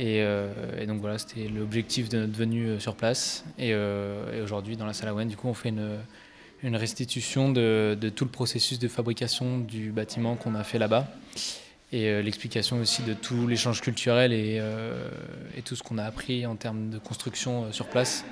Et, 0.00 0.22
donc 0.86 1.00
voilà, 1.00 1.18
c'était 1.18 1.48
l'objectif 1.48 2.08
de 2.08 2.18
notre 2.18 2.38
venue 2.38 2.78
sur 2.78 2.94
place. 2.94 3.44
Et, 3.58 3.74
aujourd'hui, 4.40 4.76
dans 4.76 4.86
la 4.86 4.92
salle 4.92 5.08
Awen, 5.08 5.26
du 5.26 5.36
coup, 5.36 5.48
on 5.48 5.54
fait 5.54 5.70
une, 5.70 6.76
restitution 6.76 7.50
de 7.50 8.12
tout 8.14 8.24
le 8.24 8.30
processus 8.30 8.78
de 8.78 8.86
fabrication 8.86 9.58
du 9.58 9.90
bâtiment 9.90 10.36
qu'on 10.36 10.54
a 10.54 10.62
fait 10.62 10.78
là-bas 10.78 11.08
et 11.92 12.08
euh, 12.08 12.22
l'explication 12.22 12.80
aussi 12.80 13.02
de 13.02 13.14
tout 13.14 13.46
l'échange 13.46 13.80
culturel 13.80 14.32
et, 14.32 14.58
euh, 14.60 15.08
et 15.56 15.62
tout 15.62 15.74
ce 15.74 15.82
qu'on 15.82 15.98
a 15.98 16.04
appris 16.04 16.44
en 16.46 16.56
termes 16.56 16.90
de 16.90 16.98
construction 16.98 17.64
euh, 17.64 17.72
sur 17.72 17.86
place, 17.86 18.24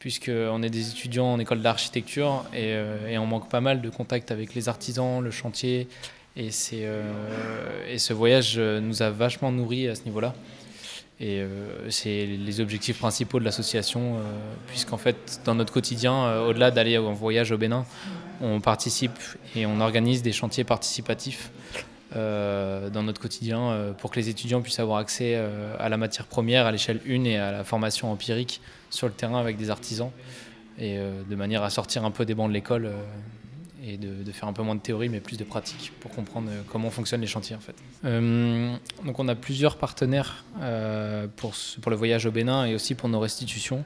puisqu'on 0.00 0.62
est 0.62 0.70
des 0.70 0.90
étudiants 0.90 1.32
en 1.32 1.38
école 1.38 1.62
d'architecture 1.62 2.44
et, 2.54 2.76
on 3.18 3.26
manque 3.26 3.48
pas 3.48 3.60
mal 3.60 3.80
de 3.80 3.90
contact 3.90 4.30
avec 4.30 4.54
les 4.54 4.68
artisans, 4.68 5.22
le 5.22 5.30
chantier, 5.30 5.88
et, 6.36 6.48
et 6.48 7.98
ce 7.98 8.12
voyage 8.12 8.58
nous 8.58 9.02
a 9.02 9.10
vachement 9.10 9.50
nourri 9.50 9.88
à 9.88 9.94
ce 9.94 10.04
niveau-là. 10.04 10.34
Et 11.18 11.42
c'est 11.88 12.26
les 12.26 12.60
objectifs 12.60 12.98
principaux 12.98 13.40
de 13.40 13.44
l'association, 13.44 14.20
puisqu'en 14.66 14.98
fait, 14.98 15.40
dans 15.46 15.54
notre 15.54 15.72
quotidien, 15.72 16.40
au-delà 16.42 16.70
d'aller 16.70 16.98
en 16.98 17.14
voyage 17.14 17.52
au 17.52 17.58
Bénin, 17.58 17.86
on 18.42 18.60
participe 18.60 19.18
et 19.56 19.64
on 19.64 19.80
organise 19.80 20.22
des 20.22 20.32
chantiers 20.32 20.64
participatifs 20.64 21.50
dans 22.14 23.02
notre 23.02 23.20
quotidien 23.20 23.60
euh, 23.70 23.92
pour 23.92 24.10
que 24.10 24.16
les 24.16 24.28
étudiants 24.28 24.62
puissent 24.62 24.78
avoir 24.78 24.98
accès 24.98 25.34
euh, 25.34 25.74
à 25.78 25.88
la 25.88 25.96
matière 25.96 26.26
première 26.26 26.66
à 26.66 26.72
l'échelle 26.72 27.00
1 27.08 27.24
et 27.24 27.36
à 27.36 27.52
la 27.52 27.64
formation 27.64 28.12
empirique 28.12 28.60
sur 28.90 29.06
le 29.06 29.12
terrain 29.12 29.40
avec 29.40 29.56
des 29.56 29.70
artisans 29.70 30.10
et 30.78 30.98
euh, 30.98 31.22
de 31.28 31.36
manière 31.36 31.62
à 31.62 31.70
sortir 31.70 32.04
un 32.04 32.10
peu 32.10 32.24
des 32.24 32.34
bancs 32.34 32.48
de 32.48 32.54
l'école 32.54 32.86
euh, 32.86 33.02
et 33.84 33.96
de, 33.96 34.32
faire 34.32 34.48
un 34.48 34.52
peu 34.52 34.62
moins 34.62 34.74
de 34.74 34.80
théorie 34.80 35.08
mais 35.08 35.20
plus 35.20 35.36
de 35.36 35.44
pratique 35.44 35.92
pour 36.00 36.10
comprendre 36.10 36.48
euh, 36.50 36.62
comment 36.70 36.90
fonctionnent 36.90 37.20
les 37.20 37.26
chantiers 37.26 37.56
en 37.56 37.60
fait. 37.60 37.76
Euh, 38.04 38.74
donc 39.04 39.18
on 39.18 39.28
a 39.28 39.34
plusieurs 39.34 39.76
partenaires 39.76 40.44
euh, 40.60 41.26
pour, 41.36 41.54
pour 41.80 41.90
le 41.90 41.96
voyage 41.96 42.26
au 42.26 42.30
Bénin 42.30 42.66
et 42.66 42.74
aussi 42.74 42.94
pour 42.94 43.08
nos 43.08 43.20
restitutions 43.20 43.84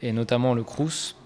et 0.00 0.12
notamment 0.12 0.54
le 0.54 0.62
Crous 0.62 1.16
euh, 1.16 1.21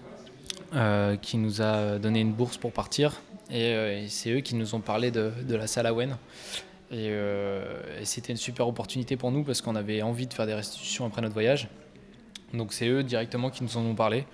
qui 1.21 1.37
nous 1.37 1.61
a 1.61 1.97
donné 1.99 2.19
une 2.21 2.33
bourse 2.33 2.57
pour 2.57 2.71
partir 2.71 3.21
et, 3.49 3.73
euh, 3.73 4.07
c'est 4.07 4.31
eux 4.31 4.39
qui 4.41 4.55
nous 4.55 4.75
ont 4.75 4.79
parlé 4.79 5.11
de, 5.11 5.31
la 5.49 5.67
salle 5.67 5.87
Awen. 5.87 6.17
Et, 6.89 7.09
euh, 7.09 7.81
et 8.01 8.05
c'était 8.05 8.31
une 8.31 8.37
super 8.37 8.67
opportunité 8.67 9.17
pour 9.17 9.31
nous 9.31 9.43
parce 9.43 9.61
qu'on 9.61 9.75
avait 9.75 10.01
envie 10.01 10.27
de 10.27 10.33
faire 10.33 10.45
des 10.45 10.53
restitutions 10.53 11.05
après 11.05 11.21
notre 11.21 11.33
voyage. 11.33 11.67
Donc 12.53 12.71
c'est 12.71 12.87
eux 12.87 13.03
directement 13.03 13.49
qui 13.49 13.63
nous 13.63 13.77
en 13.77 13.81
ont 13.81 13.95
parlé. 13.95 14.25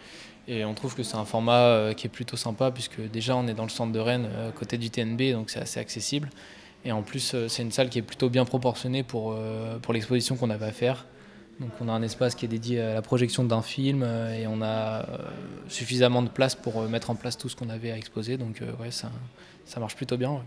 Et 0.47 0.65
on 0.65 0.73
trouve 0.73 0.93
que 0.93 1.03
c'est 1.03 1.15
un 1.15 1.25
format 1.25 1.61
euh, 1.61 1.93
qui 1.93 2.07
est 2.07 2.09
plutôt 2.09 2.37
sympa 2.37 2.69
puisque 2.69 2.99
déjà 3.09 3.35
on 3.35 3.47
est 3.47 3.53
dans 3.53 3.63
le 3.63 3.69
centre 3.69 3.91
de 3.91 3.99
Rennes, 3.99 4.27
euh, 4.29 4.49
à 4.49 4.51
côté 4.51 4.77
du 4.77 4.89
TNB, 4.89 5.31
donc 5.31 5.49
c'est 5.49 5.59
assez 5.59 5.79
accessible. 5.79 6.29
Et 6.85 6.91
en 6.91 7.01
plus 7.01 7.33
euh, 7.33 7.47
c'est 7.47 7.63
une 7.63 7.71
salle 7.71 7.89
qui 7.89 7.99
est 7.99 8.03
plutôt 8.03 8.29
bien 8.29 8.45
proportionnée 8.45 9.03
pour, 9.03 9.33
euh, 9.33 9.79
pour 9.79 9.93
l'exposition 9.93 10.35
qu'on 10.35 10.49
avait 10.49 10.65
à 10.65 10.71
faire. 10.71 11.05
Donc 11.59 11.69
on 11.79 11.87
a 11.87 11.91
un 11.91 12.01
espace 12.01 12.35
qui 12.35 12.45
est 12.45 12.47
dédié 12.49 12.81
à 12.81 12.93
la 12.95 13.01
projection 13.01 13.43
d'un 13.43 13.61
film 13.61 14.03
euh, 14.03 14.35
et 14.35 14.47
on 14.47 14.61
a 14.61 15.01
euh, 15.01 15.17
suffisamment 15.67 16.21
de 16.21 16.29
place 16.29 16.55
pour 16.55 16.81
euh, 16.81 16.87
mettre 16.87 17.11
en 17.11 17.15
place 17.15 17.37
tout 17.37 17.47
ce 17.47 17.55
qu'on 17.55 17.69
avait 17.69 17.91
à 17.91 17.97
exposer. 17.97 18.37
Donc 18.37 18.61
ouais, 18.79 18.91
ça, 18.91 19.09
marche 19.79 19.95
plutôt 19.95 20.17
bien. 20.17 20.41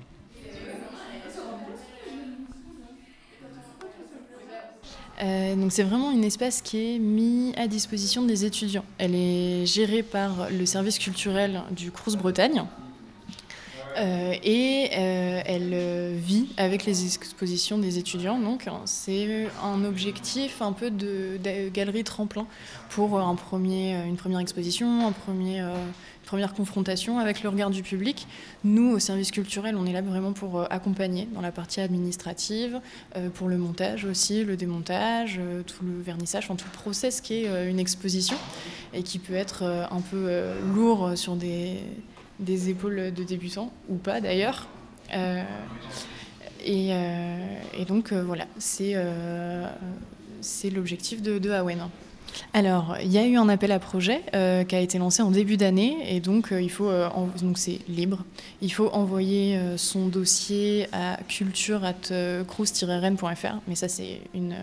donc 5.57 5.73
c'est 5.73 5.83
vraiment 5.83 6.11
un 6.11 6.21
espace 6.21 6.61
qui 6.61 6.95
est 6.95 6.99
mis 6.99 7.55
à 7.57 7.67
disposition 7.67 8.23
des 8.25 8.45
étudiants. 8.45 8.85
Elle 8.99 9.15
est 9.15 9.65
gérée 9.65 10.03
par 10.03 10.51
le 10.51 10.67
service 10.67 10.99
culturel 10.99 11.63
du 11.71 11.91
Crous 11.91 12.17
Bretagne. 12.17 12.67
Euh, 13.97 14.35
et 14.43 14.91
euh, 14.93 15.41
elle 15.47 15.71
euh, 15.73 16.15
vit 16.19 16.49
avec 16.57 16.85
les 16.85 17.07
expositions 17.07 17.79
des 17.79 17.99
étudiants. 17.99 18.39
Donc 18.39 18.69
c'est 18.85 19.49
un 19.63 19.85
objectif 19.85 20.61
un 20.61 20.73
peu 20.73 20.91
de, 20.91 21.39
galerie 21.73 22.05
tremplin 22.05 22.47
pour 22.91 23.19
un 23.19 23.35
premier, 23.35 23.95
une 24.07 24.17
première 24.17 24.41
exposition, 24.41 25.09
une 25.29 25.65
première 26.25 26.55
confrontation 26.55 27.19
avec 27.19 27.43
le 27.43 27.49
regard 27.49 27.71
du 27.71 27.83
public. 27.83 28.27
Nous, 28.65 28.91
au 28.91 28.99
service 28.99 29.31
culturel, 29.31 29.77
on 29.77 29.87
est 29.87 29.93
là 29.93 30.03
vraiment 30.03 30.33
pour 30.33 30.71
accompagner 30.71 31.29
dans 31.35 31.41
la 31.41 31.53
partie 31.53 31.81
administrative, 31.81 32.81
pour 33.35 33.49
le 33.49 33.59
montage 33.59 34.05
aussi, 34.05 34.45
le 34.45 34.57
démontage, 34.57 35.41
tout 35.67 35.85
le 35.85 36.01
vernissage, 36.01 36.45
enfin 36.45 36.57
tout 36.57 36.69
le 36.73 36.79
process 36.79 37.21
qui 37.21 37.45
est 37.45 37.69
une 37.69 37.79
exposition 37.79 38.37
et 38.93 39.03
qui 39.03 39.19
peut 39.19 39.35
être 39.35 39.63
un 39.63 40.01
peu 40.01 40.31
lourd 40.75 41.13
sur 41.17 41.37
des, 41.37 41.81
des 42.39 42.71
épaules 42.71 43.13
de 43.15 43.25
débutants, 43.25 43.73
ou 43.89 43.97
pas 43.97 44.21
d'ailleurs. 44.21 44.69
Euh, 45.15 45.43
et, 46.65 46.89
euh, 46.91 47.37
et 47.79 47.85
donc 47.85 48.11
euh, 48.13 48.25
voilà, 48.25 48.47
c'est 48.59 48.97
l'objectif 50.71 51.23
de, 51.23 51.39
de. 51.39 51.53
Alors, 52.53 52.99
il 53.03 53.11
y 53.11 53.17
a 53.17 53.25
eu 53.25 53.37
un 53.37 53.49
appel 53.49 53.73
à 53.73 53.79
projet 53.79 54.21
qui 54.33 54.77
a 54.77 54.81
été 54.81 54.99
lancé 54.99 55.23
en 55.23 55.31
début 55.31 55.57
d'année 55.57 56.15
et 56.15 56.21
donc 56.21 56.49
il 56.51 56.71
faut 56.71 56.91
donc 57.41 57.57
c'est 57.57 57.79
libre. 57.89 58.23
Il 58.61 58.71
faut 58.71 58.91
envoyer 58.91 59.59
son 59.79 60.09
dossier 60.09 60.87
à 60.93 61.19
culture@crous-rennes.fr, 61.29 63.55
mais 63.69 63.75
ça 63.75 63.89
c'est 63.89 64.21
une 64.35 64.55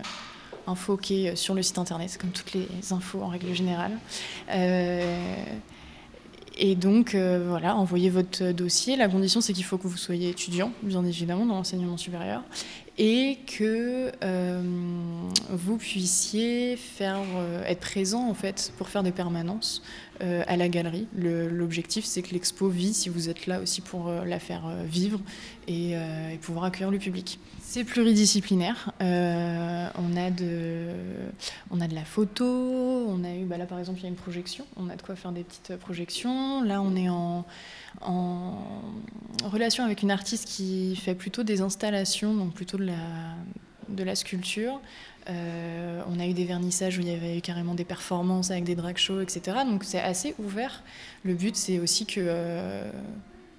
info 0.68 0.98
qui 0.98 1.26
est 1.26 1.36
sur 1.36 1.56
le 1.56 1.64
site 1.64 1.80
internet, 1.80 2.16
comme 2.22 2.30
toutes 2.30 2.54
les 2.54 2.68
infos 2.92 3.24
en 3.24 3.30
règle 3.30 3.56
générale. 3.56 3.98
Et 6.58 6.76
donc, 6.76 7.16
euh, 7.16 7.46
voilà, 7.50 7.76
envoyez 7.76 8.10
votre 8.12 8.52
dossier. 8.52 8.96
La 8.96 9.08
condition, 9.08 9.42
c'est 9.42 9.54
qu'il 9.54 9.64
faut 9.64 9.78
que 9.80 9.88
vous 9.88 9.98
soyez 9.98 10.30
étudiant, 10.30 10.72
bien 10.84 11.04
évidemment, 11.04 11.46
dans 11.48 11.56
l'enseignement 11.56 11.98
supérieur, 11.98 12.44
et 13.00 13.40
que 13.48 14.12
euh, 14.24 14.62
vous 15.50 15.78
puissiez 15.78 16.78
euh, 17.02 17.64
être 17.66 17.80
présent, 17.80 18.30
en 18.30 18.36
fait, 18.36 18.72
pour 18.78 18.90
faire 18.90 19.02
des 19.04 19.12
permanences 19.12 19.82
à 20.48 20.56
la 20.56 20.70
galerie. 20.70 21.08
Le- 21.18 21.50
L'objectif, 21.50 22.06
c'est 22.06 22.22
que 22.22 22.32
l'expo 22.34 22.70
vit, 22.70 22.94
si 22.94 23.10
vous 23.10 23.30
êtes 23.30 23.46
là 23.48 23.60
aussi 23.60 23.82
pour 23.82 24.10
la 24.10 24.40
faire 24.40 24.64
vivre 24.86 25.20
et 25.68 25.96
pouvoir 26.42 26.66
accueillir 26.66 26.92
le 26.92 27.00
public. 27.00 27.40
C'est 27.74 27.86
pluridisciplinaire. 27.86 28.92
Euh, 29.02 29.88
on, 29.98 30.16
a 30.16 30.30
de, 30.30 30.90
on 31.72 31.82
a 31.82 31.88
de 31.88 31.96
la 31.96 32.06
photo, 32.06 32.46
on 32.46 33.24
a 33.24 33.34
eu, 33.34 33.46
bah 33.46 33.58
là 33.58 33.66
par 33.66 33.80
exemple, 33.80 33.98
il 33.98 34.04
y 34.04 34.06
a 34.06 34.10
une 34.10 34.16
projection, 34.16 34.64
on 34.78 34.92
a 34.92 34.96
de 34.96 35.02
quoi 35.02 35.16
faire 35.16 35.32
des 35.32 35.44
petites 35.44 35.78
projections. 35.78 36.62
Là, 36.62 36.84
on 36.84 36.96
est 36.96 37.10
en, 37.10 37.48
en 38.02 38.60
relation 39.46 39.84
avec 39.84 40.04
une 40.04 40.12
artiste 40.12 40.48
qui 40.48 40.96
fait 40.96 41.16
plutôt 41.16 41.42
des 41.42 41.62
installations, 41.62 42.36
donc 42.36 42.54
plutôt 42.54 42.78
de 42.78 42.86
la, 42.86 42.94
de 43.90 44.04
la 44.04 44.14
sculpture. 44.14 44.80
Euh, 45.32 46.04
on 46.12 46.20
a 46.20 46.28
eu 46.28 46.34
des 46.34 46.46
vernissages 46.46 47.00
où 47.00 47.02
il 47.02 47.08
y 47.08 47.16
avait 47.16 47.42
carrément 47.42 47.74
des 47.74 47.86
performances 47.86 48.52
avec 48.52 48.66
des 48.66 48.76
drag 48.76 48.98
shows, 48.98 49.22
etc. 49.22 49.58
Donc 49.68 49.84
c'est 49.84 50.00
assez 50.00 50.36
ouvert. 50.38 50.84
Le 51.24 51.34
but, 51.34 51.56
c'est 51.56 51.80
aussi 51.80 52.06
que, 52.06 52.22
euh, 52.24 52.92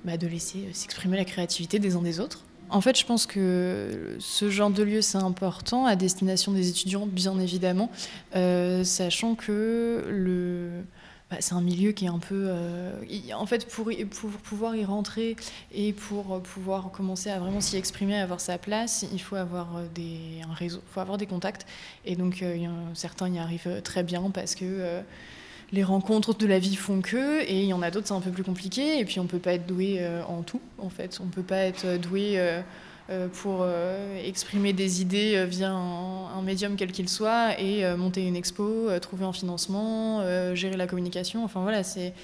bah, 0.04 0.16
de 0.16 0.28
laisser 0.28 0.68
s'exprimer 0.72 1.16
la 1.16 1.24
créativité 1.24 1.80
des 1.80 1.96
uns 1.96 2.02
des 2.02 2.20
autres. 2.20 2.44
En 2.70 2.80
fait, 2.80 2.98
je 2.98 3.04
pense 3.04 3.26
que 3.26 4.16
ce 4.18 4.50
genre 4.50 4.70
de 4.70 4.82
lieu, 4.82 5.02
c'est 5.02 5.18
important 5.18 5.86
à 5.86 5.96
destination 5.96 6.52
des 6.52 6.68
étudiants, 6.68 7.06
bien 7.06 7.38
évidemment, 7.38 7.90
euh, 8.34 8.84
sachant 8.84 9.34
que 9.34 10.82
bah, 11.30 11.36
c'est 11.40 11.54
un 11.54 11.60
milieu 11.60 11.92
qui 11.92 12.06
est 12.06 12.08
un 12.08 12.18
peu... 12.18 12.46
euh, 12.48 12.92
en 13.34 13.46
fait, 13.46 13.68
pour, 13.68 13.90
pouvoir 14.42 14.76
y 14.76 14.84
rentrer 14.84 15.36
et 15.72 15.92
pour 15.92 16.40
pouvoir 16.42 16.90
commencer 16.90 17.30
à 17.30 17.38
vraiment 17.38 17.60
s'y 17.60 17.76
exprimer, 17.76 18.18
avoir 18.18 18.40
sa 18.40 18.58
place, 18.58 19.06
il 19.12 19.20
faut 19.20 19.36
avoir 19.36 19.68
des, 19.94 21.26
contacts. 21.28 21.66
Et 22.04 22.16
donc, 22.16 22.42
euh, 22.42 22.66
certains 22.94 23.28
y 23.28 23.38
arrivent 23.38 23.82
très 23.82 24.02
bien 24.02 24.30
parce 24.30 24.54
que... 24.54 25.02
euh, 25.64 25.70
les 25.72 25.82
rencontres 25.82 26.34
de 26.34 26.46
la 26.46 26.58
vie 26.58 26.76
font 26.76 27.00
que, 27.00 27.42
et 27.42 27.62
il 27.62 27.66
y 27.66 27.72
en 27.72 27.82
a 27.82 27.90
d'autres, 27.90 28.08
c'est 28.08 28.14
un 28.14 28.20
peu 28.20 28.30
plus 28.30 28.44
compliqué, 28.44 28.98
et 28.98 29.04
puis 29.04 29.20
on 29.20 29.26
peut 29.26 29.38
pas 29.38 29.54
être 29.54 29.66
doué 29.66 29.98
euh, 30.00 30.22
en 30.24 30.42
tout, 30.42 30.60
en 30.78 30.90
fait. 30.90 31.18
On 31.22 31.28
peut 31.28 31.42
pas 31.42 31.58
être 31.58 31.98
doué 31.98 32.38
euh, 32.38 32.60
euh, 33.10 33.28
pour 33.28 33.58
euh, 33.60 34.18
exprimer 34.24 34.72
des 34.72 35.02
idées 35.02 35.34
euh, 35.36 35.44
via 35.44 35.70
un, 35.70 36.38
un 36.38 36.42
médium 36.42 36.76
quel 36.76 36.92
qu'il 36.92 37.08
soit, 37.08 37.60
et 37.60 37.84
euh, 37.84 37.96
monter 37.96 38.26
une 38.26 38.36
expo, 38.36 38.62
euh, 38.88 38.98
trouver 38.98 39.24
un 39.24 39.32
financement, 39.32 40.20
euh, 40.20 40.54
gérer 40.54 40.76
la 40.76 40.86
communication. 40.86 41.44
Enfin 41.44 41.62
voilà, 41.62 41.82
c'est 41.82 42.14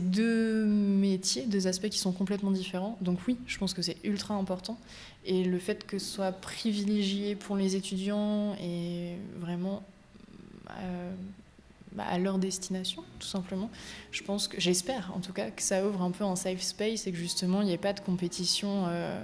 deux 0.00 0.64
métiers, 0.64 1.44
deux 1.46 1.66
aspects 1.66 1.88
qui 1.88 1.98
sont 1.98 2.12
complètement 2.12 2.50
différents. 2.50 2.96
Donc 3.00 3.18
oui, 3.26 3.36
je 3.46 3.58
pense 3.58 3.74
que 3.74 3.82
c'est 3.82 3.96
ultra 4.04 4.34
important. 4.34 4.78
Et 5.24 5.44
le 5.44 5.58
fait 5.58 5.86
que 5.86 5.98
ce 5.98 6.06
soit 6.06 6.32
privilégié 6.32 7.34
pour 7.36 7.56
les 7.56 7.76
étudiants 7.76 8.54
est 8.54 9.16
vraiment... 9.38 9.82
bah, 11.94 12.04
à 12.08 12.18
leur 12.18 12.38
destination, 12.38 13.04
tout 13.18 13.26
simplement. 13.26 13.70
Je 14.10 14.22
pense 14.22 14.48
que, 14.48 14.60
j'espère 14.60 15.12
en 15.14 15.20
tout 15.20 15.32
cas, 15.32 15.50
que 15.50 15.62
ça 15.62 15.86
ouvre 15.86 16.02
un 16.02 16.10
peu 16.10 16.24
un 16.24 16.36
safe 16.36 16.62
space 16.62 17.06
et 17.06 17.12
que 17.12 17.18
justement 17.18 17.60
il 17.62 17.66
n'y 17.66 17.72
ait 17.72 17.78
pas 17.78 17.92
de 17.92 18.00
compétition 18.00 18.84
euh, 18.88 19.22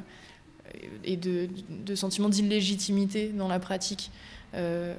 et 1.04 1.16
de, 1.16 1.48
de 1.68 1.94
sentiment 1.94 2.28
d'illégitimité 2.28 3.28
dans 3.28 3.48
la 3.48 3.58
pratique. 3.58 4.10
Euh, 4.54 4.94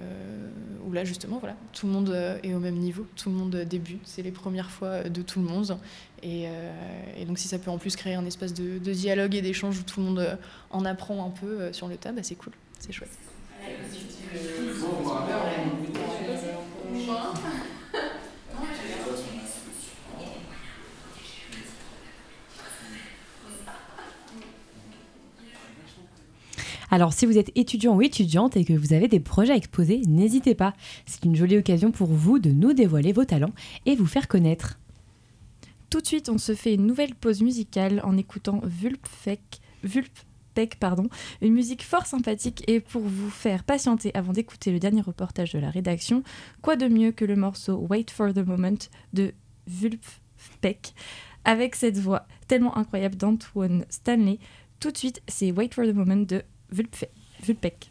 où 0.86 0.92
là 0.92 1.04
justement 1.04 1.40
voilà 1.40 1.56
tout 1.74 1.88
le 1.88 1.94
monde 1.94 2.12
euh, 2.12 2.38
est 2.44 2.54
au 2.54 2.60
même 2.60 2.76
niveau 2.76 3.08
tout 3.16 3.30
le 3.30 3.36
monde 3.36 3.56
euh, 3.56 3.66
débute 3.66 4.02
c'est 4.04 4.22
les 4.22 4.30
premières 4.30 4.70
fois 4.70 5.06
de 5.06 5.24
tout 5.24 5.40
le 5.40 5.46
monde 5.48 5.76
et, 6.22 6.48
euh, 6.48 6.72
et 7.18 7.26
donc 7.26 7.40
si 7.40 7.48
ça 7.48 7.58
peut 7.58 7.72
en 7.72 7.80
plus 7.80 7.96
créer 7.96 8.14
un 8.14 8.28
espace 8.28 8.54
de, 8.54 8.78
de 8.78 8.94
dialogue 8.94 9.34
et 9.34 9.42
d'échange 9.42 9.80
où 9.80 9.82
tout 9.82 10.02
le 10.02 10.06
monde 10.06 10.38
en 10.70 10.86
apprend 10.86 11.26
un 11.26 11.32
peu 11.32 11.74
sur 11.74 11.88
le 11.88 11.98
tas 11.98 12.12
bah, 12.12 12.22
c'est 12.22 12.36
cool 12.36 12.54
c'est 12.78 12.92
chouette 12.92 13.10
Alors, 26.92 27.14
si 27.14 27.26
vous 27.26 27.38
êtes 27.38 27.52
étudiant 27.56 27.96
ou 27.96 28.02
étudiante 28.02 28.58
et 28.58 28.66
que 28.66 28.74
vous 28.74 28.94
avez 28.94 29.08
des 29.08 29.20
projets 29.20 29.54
à 29.54 29.56
exposer, 29.56 30.02
n'hésitez 30.08 30.56
pas. 30.56 30.74
C'est 31.06 31.26
une 31.26 31.36
jolie 31.36 31.58
occasion 31.58 31.92
pour 31.92 32.08
vous 32.08 32.40
de 32.40 32.52
nous 32.52 32.74
dévoiler 32.74 33.12
vos 33.12 33.26
talents 33.26 33.54
et 33.86 33.96
vous 33.96 34.08
faire 34.08 34.28
connaître. 34.28 34.80
Tout 35.90 36.02
de 36.02 36.08
suite, 36.08 36.30
on 36.30 36.38
se 36.38 36.56
fait 36.56 36.76
une 36.76 36.86
nouvelle 36.86 37.16
pause 37.16 37.42
musicale 37.42 38.02
en 38.04 38.18
écoutant 38.18 38.62
Vulpfek, 38.64 39.60
Vulpec, 39.84 40.80
pardon, 40.80 41.10
une 41.42 41.54
musique 41.54 41.84
fort 41.84 42.06
sympathique 42.06 42.64
et 42.68 42.80
pour 42.80 43.02
vous 43.02 43.30
faire 43.30 43.64
patienter 43.64 44.12
avant 44.14 44.34
d'écouter 44.34 44.72
le 44.72 44.80
dernier 44.80 45.02
reportage 45.02 45.54
de 45.54 45.60
la 45.60 45.72
rédaction, 45.72 46.24
quoi 46.62 46.76
de 46.76 46.88
mieux 46.88 47.12
que 47.12 47.26
le 47.26 47.36
morceau 47.36 47.88
Wait 47.90 48.12
for 48.12 48.34
the 48.34 48.46
Moment 48.46 48.78
de 49.14 49.34
Vulpec 49.68 50.94
avec 51.46 51.76
cette 51.76 51.98
voix 51.98 52.28
tellement 52.48 52.78
incroyable 52.78 53.16
d'Antoine 53.16 53.86
Stanley. 53.90 54.40
Tout 54.80 54.92
de 54.92 54.98
suite, 54.98 55.22
c'est 55.28 55.52
Wait 55.52 55.74
for 55.74 55.86
the 55.86 55.94
Moment 55.94 56.18
de 56.18 56.44
Vulpec. 56.72 57.90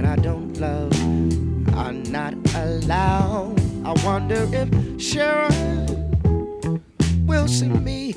But 0.00 0.04
I 0.04 0.14
don't 0.14 0.56
love, 0.60 0.92
are 1.74 1.92
not 1.92 2.32
allowed. 2.54 3.58
I 3.84 3.92
wonder 4.04 4.46
if 4.52 4.68
Sharon 5.02 6.80
will 7.26 7.48
see 7.48 7.66
me, 7.66 8.14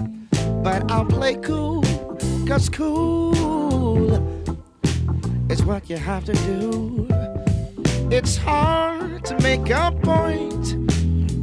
but 0.61 0.91
I'll 0.91 1.05
play 1.05 1.37
cool, 1.37 1.81
cause 2.47 2.69
cool 2.69 4.13
is 5.49 5.63
what 5.63 5.89
you 5.89 5.97
have 5.97 6.23
to 6.25 6.33
do. 6.33 7.07
It's 8.11 8.37
hard 8.37 9.25
to 9.25 9.39
make 9.39 9.67
a 9.71 9.91
point 10.03 10.75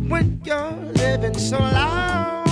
when 0.09 0.41
you're 0.45 0.71
living 1.03 1.37
so 1.37 1.59
loud. 1.59 2.45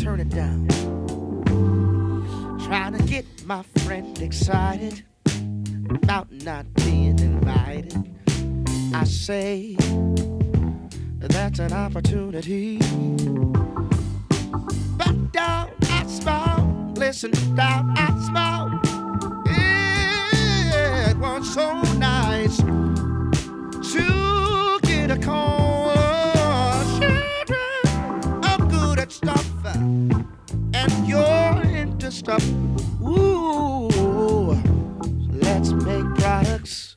Turn 0.00 0.20
it 0.20 0.30
down. 0.30 0.66
Trying 2.64 2.96
to 2.96 3.02
get 3.04 3.24
my 3.48 3.62
friend 3.78 4.20
excited 4.20 5.02
about 5.90 6.30
not 6.30 6.70
being 6.74 7.18
invited. 7.18 7.94
I 8.92 9.04
say 9.04 9.74
that's 11.16 11.58
an 11.58 11.72
opportunity. 11.72 12.76
Back 14.98 15.16
down, 15.32 15.70
I 15.84 16.04
smile. 16.06 16.92
Listen 16.96 17.30
down, 17.54 17.94
I 17.96 18.10
smile. 18.26 18.80
Yeah, 19.46 21.12
it 21.12 21.16
was 21.16 21.54
so 21.54 21.80
nice 21.94 22.58
to 23.94 24.78
get 24.82 25.10
a 25.10 25.16
call. 25.16 25.94
Children, 26.98 28.44
I'm 28.44 28.68
good 28.68 28.98
at 28.98 29.10
stuff, 29.10 29.50
and 29.64 31.08
you're 31.08 31.62
into 31.62 32.12
stuff. 32.12 32.44
Ooh, 33.08 34.52
let's 35.32 35.72
make 35.72 36.04
products. 36.16 36.94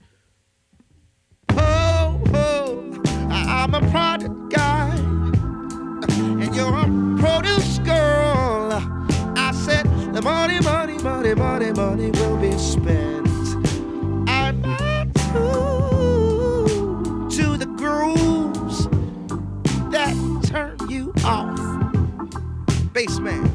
Oh, 1.52 2.22
oh, 2.34 3.02
I'm 3.30 3.74
a 3.74 3.80
product 3.92 4.50
guy, 4.50 4.90
and 6.10 6.54
you're 6.54 6.78
a 6.78 6.86
produce 7.18 7.80
girl. 7.80 8.74
I 9.38 9.54
said 9.54 9.86
the 10.14 10.22
money, 10.22 10.60
money, 10.60 10.98
money, 10.98 11.34
money, 11.34 11.72
money 11.72 12.12
will 12.12 12.38
be 12.38 12.52
spent. 12.58 13.30
I'm 14.28 14.62
not 14.62 15.14
to 17.32 17.58
the 17.58 17.68
grooves 17.78 18.88
that 19.92 20.14
turn 20.44 20.78
you 20.90 21.14
off. 21.24 21.58
Bassman. 22.94 23.51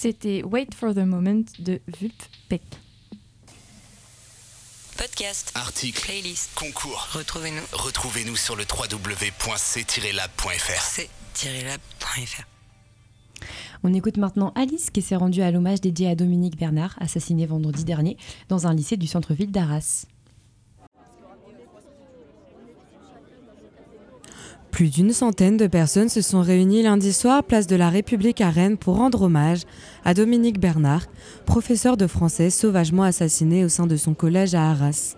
C'était 0.00 0.44
Wait 0.44 0.68
for 0.76 0.94
the 0.94 0.98
Moment 0.98 1.42
de 1.58 1.80
Vulp 1.98 2.14
Peck. 2.48 2.62
Podcast, 4.96 5.50
articles, 5.56 6.00
playlist, 6.00 6.54
concours. 6.54 7.08
Retrouvez-nous. 7.14 7.64
Retrouvez-nous 7.72 8.36
sur 8.36 8.54
le 8.54 8.62
www.c-lab.fr. 8.62 9.40
c-lab.fr. 11.34 12.44
On 13.82 13.92
écoute 13.92 14.18
maintenant 14.18 14.52
Alice 14.54 14.90
qui 14.90 15.02
s'est 15.02 15.16
rendue 15.16 15.42
à 15.42 15.50
l'hommage 15.50 15.80
dédié 15.80 16.08
à 16.10 16.14
Dominique 16.14 16.56
Bernard, 16.56 16.94
assassiné 17.00 17.46
vendredi 17.46 17.84
dernier 17.84 18.16
dans 18.48 18.68
un 18.68 18.74
lycée 18.74 18.96
du 18.96 19.08
centre-ville 19.08 19.50
d'Arras. 19.50 20.06
Plus 24.78 24.90
d'une 24.90 25.12
centaine 25.12 25.56
de 25.56 25.66
personnes 25.66 26.08
se 26.08 26.20
sont 26.20 26.40
réunies 26.40 26.84
lundi 26.84 27.12
soir 27.12 27.42
place 27.42 27.66
de 27.66 27.74
la 27.74 27.90
République 27.90 28.40
à 28.40 28.48
Rennes 28.48 28.76
pour 28.76 28.94
rendre 28.94 29.22
hommage 29.22 29.62
à 30.04 30.14
Dominique 30.14 30.60
Bernard, 30.60 31.06
professeur 31.46 31.96
de 31.96 32.06
français 32.06 32.48
sauvagement 32.48 33.02
assassiné 33.02 33.64
au 33.64 33.68
sein 33.68 33.88
de 33.88 33.96
son 33.96 34.14
collège 34.14 34.54
à 34.54 34.70
Arras. 34.70 35.16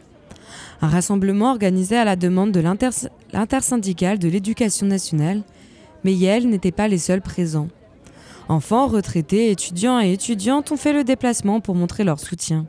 Un 0.81 0.89
rassemblement 0.89 1.51
organisé 1.51 1.95
à 1.95 2.07
la 2.07 2.17
demande 2.17 2.53
de 2.53 2.61
l'inter- 2.61 3.11
l'intersyndicale 3.35 4.19
de 4.19 4.31
l'éducation 4.31 4.87
nationale, 4.87 5.43
mais 6.05 6.15
Yale 6.15 6.47
n'étaient 6.49 6.73
pas 6.73 6.89
les 6.89 6.97
seuls 6.97 7.21
présents. 7.21 7.69
Enfants, 8.49 8.87
retraités, 8.87 9.51
étudiants 9.51 10.01
et 10.01 10.15
étudiantes 10.15 10.73
ont 10.73 10.79
fait 10.79 10.95
le 10.95 11.05
déplacement 11.05 11.61
pour 11.61 11.75
montrer 11.75 12.05
leur 12.05 12.19
soutien. 12.19 12.65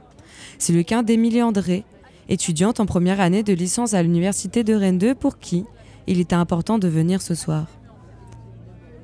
C'est 0.57 0.73
le 0.73 0.83
cas 0.83 1.03
d'Émilie 1.03 1.41
André, 1.41 1.85
étudiante 2.27 2.81
en 2.81 2.85
première 2.85 3.21
année 3.21 3.43
de 3.43 3.53
licence 3.53 3.93
à 3.93 4.03
l'université 4.03 4.65
de 4.65 4.73
Rennes 4.73 4.97
2 4.97 5.15
pour 5.15 5.39
qui 5.39 5.63
il 6.07 6.19
était 6.19 6.35
important 6.35 6.77
de 6.77 6.87
venir 6.87 7.21
ce 7.21 7.35
soir. 7.35 7.65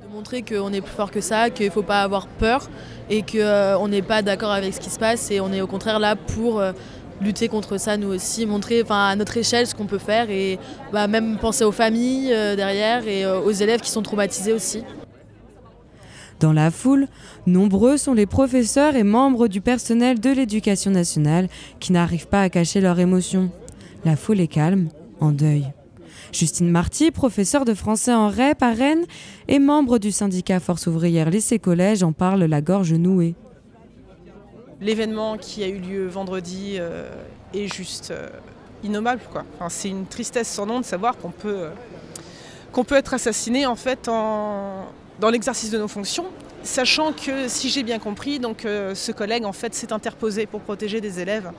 de 0.02 0.12
montrer 0.12 0.42
qu'on 0.42 0.72
est 0.72 0.80
plus 0.80 0.92
fort 0.92 1.10
que 1.10 1.20
ça, 1.20 1.50
qu'il 1.50 1.66
ne 1.66 1.70
faut 1.70 1.82
pas 1.82 2.02
avoir 2.02 2.26
peur 2.26 2.68
et 3.10 3.22
qu'on 3.22 3.88
n'est 3.88 4.02
pas 4.02 4.22
d'accord 4.22 4.50
avec 4.52 4.74
ce 4.74 4.80
qui 4.80 4.90
se 4.90 4.98
passe 4.98 5.30
et 5.30 5.40
on 5.40 5.52
est 5.52 5.60
au 5.60 5.66
contraire 5.66 5.98
là 5.98 6.16
pour 6.16 6.60
euh, 6.60 6.72
lutter 7.20 7.48
contre 7.48 7.78
ça 7.78 7.96
nous 7.96 8.08
aussi, 8.08 8.46
montrer 8.46 8.84
à 8.88 9.16
notre 9.16 9.36
échelle 9.36 9.66
ce 9.66 9.74
qu'on 9.74 9.86
peut 9.86 9.98
faire 9.98 10.30
et 10.30 10.58
bah, 10.92 11.06
même 11.08 11.38
penser 11.38 11.64
aux 11.64 11.72
familles 11.72 12.32
euh, 12.32 12.56
derrière 12.56 13.06
et 13.06 13.24
euh, 13.24 13.40
aux 13.40 13.50
élèves 13.50 13.80
qui 13.80 13.90
sont 13.90 14.02
traumatisés 14.02 14.52
aussi. 14.52 14.84
Dans 16.40 16.52
la 16.52 16.70
foule, 16.70 17.08
nombreux 17.46 17.96
sont 17.96 18.14
les 18.14 18.26
professeurs 18.26 18.94
et 18.94 19.02
membres 19.02 19.48
du 19.48 19.60
personnel 19.60 20.20
de 20.20 20.30
l'éducation 20.30 20.92
nationale 20.92 21.48
qui 21.80 21.92
n'arrivent 21.92 22.28
pas 22.28 22.42
à 22.42 22.48
cacher 22.48 22.80
leurs 22.80 23.00
émotions. 23.00 23.50
La 24.04 24.14
foule 24.14 24.40
est 24.40 24.46
calme, 24.46 24.88
en 25.18 25.32
deuil. 25.32 25.66
Justine 26.32 26.70
Marty, 26.70 27.10
professeure 27.10 27.64
de 27.64 27.74
français 27.74 28.14
en 28.14 28.28
REP 28.28 28.62
à 28.62 28.72
Rennes 28.72 29.04
et 29.48 29.58
membre 29.58 29.98
du 29.98 30.12
syndicat 30.12 30.60
Force 30.60 30.86
ouvrière 30.86 31.30
lycée-collège, 31.30 32.02
en 32.02 32.12
parle 32.12 32.44
la 32.44 32.60
gorge 32.60 32.92
nouée. 32.92 33.34
L'événement 34.80 35.36
qui 35.36 35.64
a 35.64 35.68
eu 35.68 35.78
lieu 35.78 36.06
vendredi 36.06 36.76
euh, 36.78 37.10
est 37.52 37.66
juste 37.66 38.12
euh, 38.12 38.28
innommable. 38.84 39.20
C'est 39.68 39.88
une 39.88 40.06
tristesse 40.06 40.48
sans 40.48 40.66
nom 40.66 40.78
de 40.78 40.84
savoir 40.84 41.16
qu'on 41.16 41.30
peut, 41.30 41.62
euh, 41.62 41.70
qu'on 42.72 42.84
peut 42.84 42.94
être 42.94 43.14
assassiné 43.14 43.66
en 43.66 43.74
fait 43.74 44.04
dans 44.04 45.30
l'exercice 45.32 45.70
de 45.70 45.78
nos 45.78 45.88
fonctions, 45.88 46.26
sachant 46.62 47.12
que 47.12 47.48
si 47.48 47.70
j'ai 47.70 47.82
bien 47.82 47.98
compris, 47.98 48.38
donc 48.38 48.60
ce 48.62 49.12
collègue 49.12 49.44
en 49.44 49.52
fait 49.52 49.74
s'est 49.74 49.92
interposé 49.92 50.46
pour 50.46 50.60
protéger 50.60 51.00
des 51.00 51.18
élèves. 51.18 51.50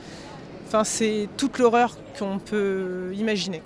Enfin, 0.67 0.83
c'est 0.83 1.27
toute 1.35 1.57
l'horreur 1.57 1.97
qu'on 2.17 2.37
peut 2.37 3.11
imaginer. 3.15 3.63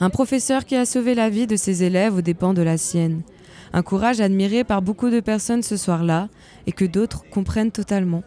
Un 0.00 0.10
professeur 0.10 0.64
qui 0.64 0.76
a 0.76 0.84
sauvé 0.84 1.14
la 1.14 1.28
vie 1.28 1.46
de 1.46 1.56
ses 1.56 1.84
élèves 1.84 2.16
aux 2.16 2.22
dépens 2.22 2.54
de 2.54 2.62
la 2.62 2.78
sienne. 2.78 3.22
Un 3.72 3.82
courage 3.82 4.20
admiré 4.20 4.64
par 4.64 4.82
beaucoup 4.82 5.10
de 5.10 5.20
personnes 5.20 5.62
ce 5.62 5.76
soir-là 5.76 6.28
et 6.66 6.72
que 6.72 6.84
d'autres 6.84 7.24
comprennent 7.30 7.70
totalement. 7.70 8.22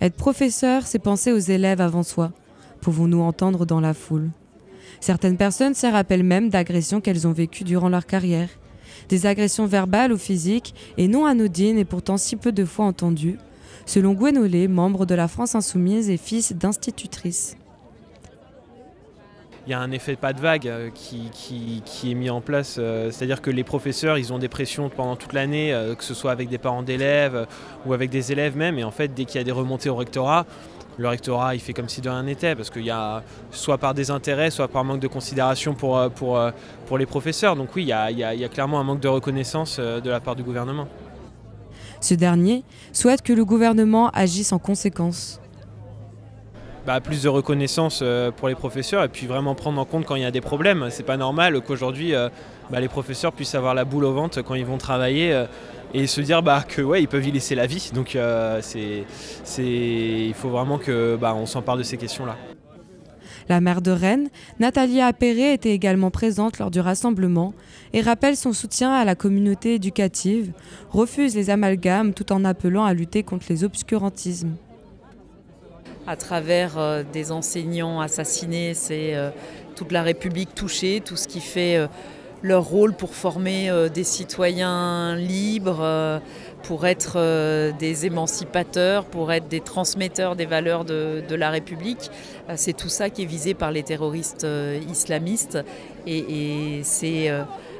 Être 0.00 0.16
professeur, 0.16 0.86
c'est 0.86 0.98
penser 0.98 1.32
aux 1.32 1.38
élèves 1.38 1.80
avant 1.80 2.02
soi, 2.02 2.32
pouvons-nous 2.80 3.20
entendre 3.20 3.66
dans 3.66 3.80
la 3.80 3.94
foule? 3.94 4.30
Certaines 5.00 5.36
personnes 5.36 5.74
se 5.74 5.86
rappellent 5.86 6.24
même 6.24 6.50
d'agressions 6.50 7.00
qu'elles 7.00 7.26
ont 7.26 7.32
vécues 7.32 7.64
durant 7.64 7.88
leur 7.88 8.06
carrière. 8.06 8.48
Des 9.08 9.26
agressions 9.26 9.66
verbales 9.66 10.12
ou 10.12 10.18
physiques, 10.18 10.74
et 10.96 11.08
non 11.08 11.26
anodines 11.26 11.78
et 11.78 11.84
pourtant 11.84 12.16
si 12.16 12.36
peu 12.36 12.52
de 12.52 12.64
fois 12.64 12.86
entendues, 12.86 13.38
selon 13.86 14.14
Gwenolé, 14.14 14.68
membre 14.68 15.06
de 15.06 15.14
la 15.14 15.28
France 15.28 15.54
Insoumise 15.54 16.10
et 16.10 16.16
fils 16.16 16.52
d'institutrice. 16.52 17.56
Il 19.70 19.74
y 19.74 19.76
a 19.76 19.80
un 19.80 19.92
effet 19.92 20.16
pas 20.16 20.32
de 20.32 20.40
vague 20.40 20.66
euh, 20.66 20.90
qui, 20.92 22.10
est 22.10 22.14
mis 22.14 22.28
en 22.28 22.40
place. 22.40 22.74
euh, 22.80 23.12
C'est-à-dire 23.12 23.40
que 23.40 23.52
les 23.52 23.62
professeurs, 23.62 24.18
ils 24.18 24.32
ont 24.32 24.38
des 24.38 24.48
pressions 24.48 24.88
pendant 24.88 25.14
toute 25.14 25.32
l'année, 25.32 25.72
euh, 25.72 25.94
que 25.94 26.02
ce 26.02 26.12
soit 26.12 26.32
avec 26.32 26.48
des 26.48 26.58
parents 26.58 26.82
d'élèves 26.82 27.46
ou 27.86 27.92
avec 27.92 28.10
des 28.10 28.32
élèves 28.32 28.56
même. 28.56 28.80
Et 28.80 28.84
en 28.84 28.90
fait, 28.90 29.14
dès 29.14 29.24
qu'il 29.26 29.38
y 29.38 29.40
a 29.40 29.44
des 29.44 29.52
remontées 29.52 29.88
au 29.88 29.94
rectorat, 29.94 30.44
le 30.98 31.06
rectorat, 31.06 31.54
il 31.54 31.60
fait 31.60 31.72
comme 31.72 31.88
si 31.88 32.00
de 32.00 32.08
rien 32.08 32.24
n'était, 32.24 32.56
parce 32.56 32.68
qu'il 32.68 32.84
y 32.84 32.90
a 32.90 33.22
soit 33.52 33.78
par 33.78 33.94
désintérêt, 33.94 34.50
soit 34.50 34.66
par 34.66 34.82
manque 34.82 34.98
de 34.98 35.06
considération 35.06 35.74
pour, 35.74 36.00
les 36.98 37.06
professeurs. 37.06 37.54
Donc 37.54 37.76
oui, 37.76 37.84
il 37.84 38.18
y 38.18 38.24
a, 38.44 38.48
clairement 38.48 38.80
un 38.80 38.84
manque 38.84 39.00
de 39.00 39.08
reconnaissance 39.08 39.78
de 39.78 40.10
la 40.10 40.18
part 40.18 40.34
du 40.34 40.42
gouvernement. 40.42 40.88
Ce 42.00 42.14
dernier 42.14 42.64
souhaite 42.92 43.22
que 43.22 43.32
le 43.32 43.44
gouvernement 43.44 44.10
agisse 44.10 44.52
en 44.52 44.58
conséquence. 44.58 45.40
Bah, 46.86 47.00
plus 47.00 47.22
de 47.22 47.28
reconnaissance 47.28 48.00
euh, 48.02 48.30
pour 48.30 48.48
les 48.48 48.54
professeurs 48.54 49.04
et 49.04 49.08
puis 49.08 49.26
vraiment 49.26 49.54
prendre 49.54 49.80
en 49.80 49.84
compte 49.84 50.06
quand 50.06 50.14
il 50.14 50.22
y 50.22 50.26
a 50.26 50.30
des 50.30 50.40
problèmes. 50.40 50.88
C'est 50.90 51.02
pas 51.02 51.16
normal 51.16 51.60
qu'aujourd'hui 51.60 52.14
euh, 52.14 52.28
bah, 52.70 52.80
les 52.80 52.88
professeurs 52.88 53.32
puissent 53.32 53.54
avoir 53.54 53.74
la 53.74 53.84
boule 53.84 54.04
au 54.04 54.12
ventre 54.12 54.40
quand 54.42 54.54
ils 54.54 54.64
vont 54.64 54.78
travailler 54.78 55.32
euh, 55.32 55.46
et 55.92 56.06
se 56.06 56.20
dire 56.20 56.42
bah, 56.42 56.64
que 56.66 56.80
ouais 56.82 57.02
ils 57.02 57.08
peuvent 57.08 57.26
y 57.26 57.32
laisser 57.32 57.54
la 57.54 57.66
vie. 57.66 57.90
Donc 57.94 58.16
c'est, 58.60 59.04
il 59.58 60.34
faut 60.34 60.50
vraiment 60.50 60.78
que 60.78 61.16
bah, 61.16 61.34
on 61.34 61.46
s'empare 61.46 61.76
de 61.76 61.82
ces 61.82 61.96
questions-là. 61.96 62.36
La 63.48 63.60
maire 63.60 63.82
de 63.82 63.90
Rennes, 63.90 64.28
Nathalie 64.60 65.00
Appéré, 65.00 65.52
était 65.52 65.72
également 65.72 66.12
présente 66.12 66.60
lors 66.60 66.70
du 66.70 66.78
rassemblement 66.78 67.52
et 67.92 68.00
rappelle 68.00 68.36
son 68.36 68.52
soutien 68.52 68.92
à 68.92 69.04
la 69.04 69.16
communauté 69.16 69.74
éducative, 69.74 70.52
refuse 70.90 71.34
les 71.34 71.50
amalgames 71.50 72.14
tout 72.14 72.32
en 72.32 72.44
appelant 72.44 72.84
à 72.84 72.94
lutter 72.94 73.24
contre 73.24 73.46
les 73.48 73.64
obscurantismes. 73.64 74.54
À 76.10 76.16
travers 76.16 76.76
euh, 76.76 77.04
des 77.12 77.30
enseignants 77.30 78.00
assassinés, 78.00 78.74
c'est 78.74 79.14
euh, 79.14 79.30
toute 79.76 79.92
la 79.92 80.02
République 80.02 80.56
touchée, 80.56 81.00
tout 81.04 81.14
ce 81.14 81.28
qui 81.28 81.38
fait 81.38 81.76
euh, 81.76 81.86
leur 82.42 82.64
rôle 82.64 82.94
pour 82.94 83.14
former 83.14 83.70
des 83.92 84.02
citoyens 84.02 85.14
libres, 85.14 86.22
pour 86.62 86.86
être 86.86 87.18
des 87.78 88.06
émancipateurs, 88.06 89.04
pour 89.04 89.30
être 89.30 89.46
des 89.48 89.60
transmetteurs 89.60 90.36
des 90.36 90.46
valeurs 90.46 90.86
de, 90.86 91.34
la 91.34 91.50
République. 91.50 92.10
C'est 92.56 92.74
tout 92.74 92.88
ça 92.88 93.10
qui 93.10 93.24
est 93.24 93.26
visé 93.26 93.52
par 93.52 93.70
les 93.70 93.82
terroristes 93.82 94.46
islamistes 94.90 95.58
et, 96.06 96.80
c'est 96.82 97.28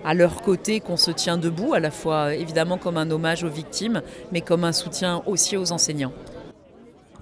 à 0.05 0.13
leur 0.13 0.43
côté 0.43 0.81
qu'on 0.81 0.99
se 0.99 1.11
tient 1.11 1.39
debout, 1.39 1.73
à 1.73 1.81
la 1.81 1.91
fois 1.91 2.35
évidemment 2.35 2.77
comme 2.77 2.99
un 2.99 3.11
hommage 3.11 3.45
aux 3.45 3.49
victimes, 3.49 4.03
mais 4.31 4.43
comme 4.43 4.65
un 4.65 4.73
soutien 4.73 5.23
aussi 5.25 5.57
aux 5.57 5.73
enseignants. 5.73 6.13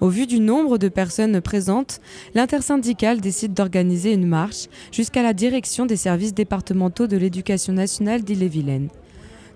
Au 0.01 0.07
vu 0.07 0.27
du 0.27 0.39
nombre 0.39 0.77
de 0.77 0.87
personnes 0.87 1.41
présentes, 1.41 1.99
l'intersyndicale 2.33 3.19
décide 3.19 3.53
d'organiser 3.53 4.13
une 4.13 4.27
marche 4.27 4.67
jusqu'à 4.93 5.23
la 5.23 5.33
direction 5.33 5.85
des 5.85 5.97
services 5.97 6.33
départementaux 6.33 7.07
de 7.07 7.17
l'éducation 7.17 7.73
nationale 7.73 8.23
d'Ille-et-Vilaine, 8.23 8.87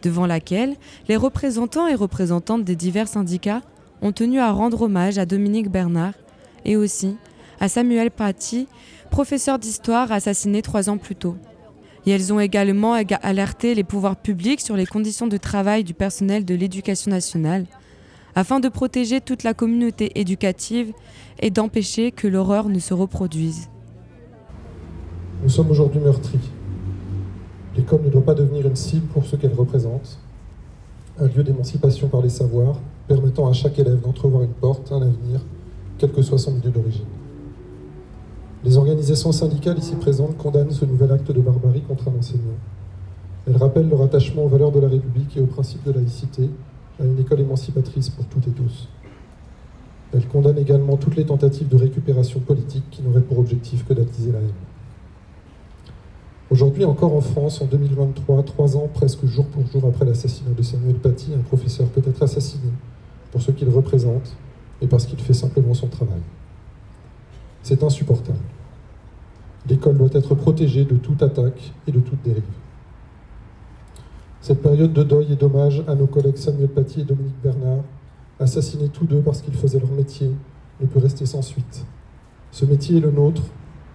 devant 0.02 0.26
laquelle 0.26 0.76
les 1.08 1.16
représentants 1.16 1.88
et 1.88 1.96
représentantes 1.96 2.66
des 2.66 2.76
divers 2.76 3.08
syndicats 3.08 3.62
ont 4.02 4.12
tenu 4.12 4.40
à 4.40 4.52
rendre 4.52 4.82
hommage 4.82 5.18
à 5.18 5.26
Dominique 5.26 5.72
Bernard 5.72 6.14
et 6.66 6.76
aussi 6.76 7.16
à 7.62 7.70
Samuel 7.70 8.12
Paty, 8.12 8.68
professeur 9.12 9.60
d'histoire 9.60 10.12
assassiné 10.12 10.62
trois 10.62 10.90
ans 10.90 10.98
plus 10.98 11.16
tôt. 11.16 11.38
Et 12.06 12.12
elles 12.12 12.34
ont 12.34 12.40
également 12.42 12.98
éga- 12.98 13.20
alerté 13.22 13.76
les 13.76 13.86
pouvoirs 13.86 14.18
publics 14.18 14.60
sur 14.60 14.76
les 14.76 14.86
conditions 14.86 15.28
de 15.28 15.38
travail 15.38 15.86
du 15.86 15.94
personnel 15.94 16.44
de 16.44 16.54
l'éducation 16.54 17.12
nationale, 17.12 17.66
afin 18.36 18.60
de 18.60 18.70
protéger 18.70 19.22
toute 19.22 19.44
la 19.44 19.54
communauté 19.54 20.20
éducative 20.20 20.94
et 21.40 21.50
d'empêcher 21.50 22.12
que 22.12 22.28
l'horreur 22.28 22.70
ne 22.70 22.80
se 22.80 22.94
reproduise. 22.94 23.70
Nous 25.42 25.50
sommes 25.50 25.72
aujourd'hui 25.72 26.00
meurtris. 26.00 26.40
L'école 27.76 28.02
ne 28.04 28.10
doit 28.10 28.24
pas 28.24 28.34
devenir 28.34 28.68
une 28.68 28.76
cible 28.76 29.08
pour 29.08 29.26
ce 29.26 29.36
qu'elle 29.36 29.54
représente, 29.54 30.20
un 31.20 31.28
lieu 31.28 31.44
d'émancipation 31.44 32.08
par 32.08 32.22
les 32.22 32.30
savoirs, 32.30 32.80
permettant 33.08 33.48
à 33.48 33.54
chaque 33.54 33.78
élève 33.80 34.00
d'entrevoir 34.00 34.44
une 34.44 34.54
porte, 34.54 34.92
un 34.92 35.02
avenir, 35.02 35.42
quel 35.98 36.12
que 36.12 36.22
soit 36.22 36.38
son 36.38 36.52
milieu 36.54 36.70
d'origine. 36.70 37.06
Les 38.64 38.78
organisations 38.78 39.32
syndicales 39.32 39.78
ici 39.78 39.96
présentes 39.96 40.38
condamnent 40.38 40.72
ce 40.72 40.86
nouvel 40.86 41.12
acte 41.12 41.32
de 41.32 41.42
barbarie 41.42 41.82
contre 41.82 42.08
un 42.08 42.18
enseignant. 42.18 42.58
Elles 43.46 43.58
rappellent 43.58 43.90
leur 43.90 44.02
attachement 44.02 44.46
aux 44.46 44.48
valeurs 44.48 44.72
de 44.72 44.80
la 44.80 44.88
République 44.88 45.36
et 45.36 45.42
aux 45.42 45.48
principes 45.48 45.84
de 45.84 45.92
laïcité, 45.92 46.50
à 47.00 47.06
une 47.06 47.20
école 47.20 47.42
émancipatrice 47.42 48.10
pour 48.10 48.26
toutes 48.26 48.48
et 48.48 48.52
tous. 48.52 48.90
Elles 50.14 50.28
condamnent 50.28 50.60
également 50.60 50.98
toutes 50.98 51.16
les 51.16 51.26
tentatives 51.26 51.68
de 51.68 51.76
récupération 51.76 52.40
politique 52.40 52.84
qui 52.92 53.02
n'auraient 53.02 53.22
pour 53.22 53.40
objectif 53.40 53.86
que 53.86 53.94
d'attiser 53.94 54.32
la 54.32 54.40
haine. 54.40 54.54
Aujourd'hui 56.52 56.86
encore 56.86 57.16
en 57.16 57.22
France, 57.22 57.62
en 57.62 57.66
2023, 57.66 58.44
trois 58.44 58.78
ans 58.78 58.88
presque 58.94 59.26
jour 59.26 59.46
pour 59.48 59.66
jour 59.66 59.86
après 59.88 60.06
l'assassinat 60.06 60.52
de 60.56 60.62
Samuel 60.62 60.96
Paty, 60.96 61.34
un 61.34 61.42
professeur 61.42 61.88
peut 61.88 62.04
être 62.08 62.22
assassiné 62.22 62.70
pour 63.32 63.42
ce 63.42 63.50
qu'il 63.50 63.70
représente 63.70 64.36
et 64.82 64.88
parce 64.88 65.08
qu'il 65.08 65.20
fait 65.20 65.34
simplement 65.34 65.74
son 65.74 65.88
travail. 65.88 66.22
C'est 67.64 67.82
insupportable. 67.82 68.38
L'école 69.68 69.98
doit 69.98 70.10
être 70.14 70.36
protégée 70.36 70.84
de 70.84 70.96
toute 70.96 71.24
attaque 71.24 71.74
et 71.88 71.92
de 71.92 72.02
toute 72.02 72.22
dérive. 72.22 72.44
Cette 74.44 74.62
période 74.62 74.92
de 74.92 75.04
deuil 75.04 75.32
et 75.32 75.36
d'hommage 75.38 75.86
à 75.88 75.96
nos 75.96 76.06
collègues 76.06 76.36
Samuel 76.36 76.68
Paty 76.68 77.00
et 77.00 77.04
Dominique 77.06 77.42
Bernard, 77.42 77.86
assassinés 78.42 78.90
tous 78.90 79.06
deux 79.06 79.22
parce 79.22 79.42
qu'ils 79.42 79.54
faisaient 79.54 79.80
leur 79.80 79.92
métier, 79.92 80.32
ne 80.82 80.86
peut 80.86 81.00
rester 81.00 81.26
sans 81.26 81.42
suite. 81.42 81.86
Ce 82.52 82.66
métier 82.66 82.98
est 82.98 83.00
le 83.00 83.12
nôtre, 83.12 83.42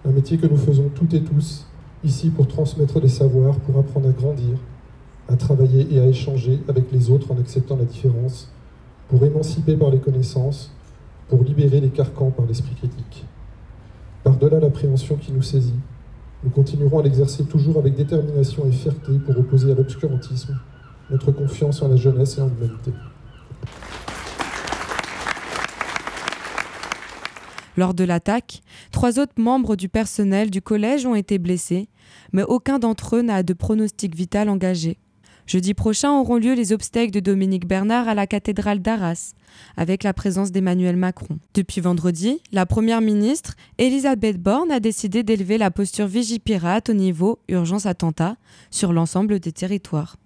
un 0.07 0.11
métier 0.11 0.38
que 0.38 0.46
nous 0.46 0.57
faisons 0.57 0.88
toutes 0.94 1.12
et 1.12 1.20
tous, 1.20 1.66
ici 2.03 2.30
pour 2.30 2.49
transmettre 2.49 2.99
des 2.99 3.11
savoirs, 3.11 3.57
pour 3.57 3.78
apprendre 3.78 4.09
à 4.09 4.12
grandir, 4.12 4.57
à 5.28 5.36
travailler 5.36 5.86
et 5.94 6.01
à 6.01 6.07
échanger 6.07 6.61
avec 6.66 6.92
les 6.92 7.11
autres 7.11 7.30
en 7.30 7.38
acceptant 7.38 7.76
la 7.76 7.84
différence, 7.84 8.51
pour 9.09 9.22
émanciper 9.24 9.76
par 9.76 9.90
les 9.90 9.99
connaissances, 9.99 10.72
pour 11.28 11.44
libérer 11.44 11.82
les 11.82 11.90
carcans 11.90 12.30
par 12.30 12.46
l'esprit 12.46 12.74
critique. 12.74 13.26
Par-delà 14.24 14.61
l'appréhension 14.61 15.16
qui 15.16 15.30
nous 15.30 15.42
saisit, 15.42 15.78
nous 16.45 16.51
continuerons 16.51 17.01
à 17.01 17.03
l'exercer 17.03 17.45
toujours 17.45 17.78
avec 17.78 17.95
détermination 17.95 18.66
et 18.66 18.72
fierté 18.72 19.12
pour 19.18 19.39
opposer 19.39 19.72
à 19.72 19.74
l'obscurantisme 19.74 20.57
notre 21.11 21.32
confiance 21.32 21.82
en 21.82 21.89
la 21.89 21.97
jeunesse 21.97 22.39
et 22.39 22.43
en 22.43 22.49
l'humanité. 22.49 22.93
Lors 27.76 27.95
de 27.95 28.05
l'attaque, 28.05 28.62
trois 28.91 29.18
autres 29.18 29.41
membres 29.41 29.76
du 29.76 29.89
personnel 29.89 30.51
du 30.51 30.61
collège 30.61 31.07
ont 31.07 31.14
été 31.14 31.39
blessés, 31.39 31.89
mais 32.32 32.43
aucun 32.43 32.78
d'entre 32.78 33.16
eux 33.16 33.22
n'a 33.22 33.43
de 33.43 33.53
pronostic 33.53 34.16
vital 34.16 34.49
engagé. 34.49 34.99
Jeudi 35.49 35.72
prochain 35.72 36.12
auront 36.12 36.36
lieu 36.36 36.53
les 36.53 36.74
obsèques 36.74 37.11
de 37.11 37.20
Dominique 37.20 37.66
Bernard 37.66 38.07
à 38.07 38.14
la 38.14 38.26
cathédrale 38.26 38.80
d'Arras, 38.80 39.32
avec 39.78 40.03
la 40.03 40.12
présence 40.12 40.53
d'Emmanuel 40.53 40.96
Macron. 40.96 41.38
Depuis 41.55 41.80
vendredi, 41.80 42.42
la 42.53 42.66
première 42.66 43.01
ministre, 43.01 43.55
Elisabeth 43.78 44.36
Borne, 44.36 44.70
a 44.70 44.78
décidé 44.78 45.22
d'élever 45.22 45.57
la 45.57 45.70
posture 45.70 46.07
Vigipirate 46.07 46.90
au 46.90 46.92
niveau 46.92 47.38
urgence 47.49 47.86
attentat 47.86 48.36
sur 48.70 48.92
l'ensemble 48.92 49.40
des 49.40 49.53
territoires. 49.53 50.18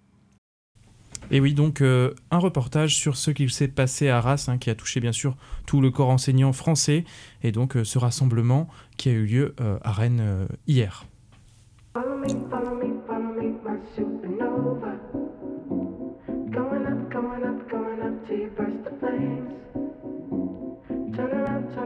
Et 1.31 1.39
oui, 1.39 1.55
donc 1.55 1.83
euh, 1.83 2.15
un 2.33 2.39
reportage 2.39 2.97
sur 2.97 3.17
ce 3.17 3.31
qu'il 3.31 3.53
s'est 3.53 3.69
passé 3.69 4.09
à 4.09 4.19
Arras, 4.19 4.47
hein, 4.49 4.59
qui 4.59 4.71
a 4.71 4.75
touché 4.75 4.99
bien 4.99 5.13
sûr 5.13 5.37
tout 5.67 5.81
le 5.81 5.93
corps 5.93 6.11
enseignant 6.11 6.53
français, 6.53 7.05
et 7.45 7.53
donc 7.53 7.77
euh, 7.77 7.85
ce 7.85 7.97
rassemblement 7.97 8.67
qui 8.97 9.09
a 9.09 9.13
eu 9.13 9.25
lieu 9.25 9.55
euh, 9.61 9.79
à 9.83 9.93
Rennes 9.93 10.49
hier. 10.67 11.07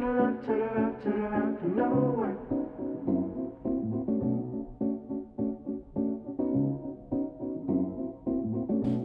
To 0.06 1.68
nowhere. 1.74 2.36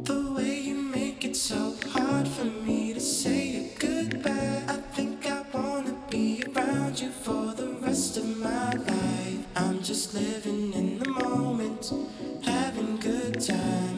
The 0.03 0.33
way 0.35 0.59
you 0.59 0.75
make 0.75 1.25
it 1.25 1.35
so 1.35 1.75
hard 1.89 2.27
for 2.27 2.45
me 2.45 2.93
to 2.93 2.99
say 2.99 3.71
goodbye. 3.79 4.63
I 4.67 4.77
think 4.95 5.25
I 5.25 5.43
wanna 5.53 5.95
be 6.09 6.43
around 6.55 6.99
you 6.99 7.09
for 7.09 7.53
the 7.55 7.69
rest 7.81 8.17
of 8.17 8.37
my 8.37 8.71
life. 8.73 9.45
I'm 9.55 9.81
just 9.81 10.13
living 10.13 10.73
in 10.73 10.99
the 10.99 11.09
moment, 11.09 11.91
having 12.43 12.97
good 12.97 13.41
times. 13.41 13.90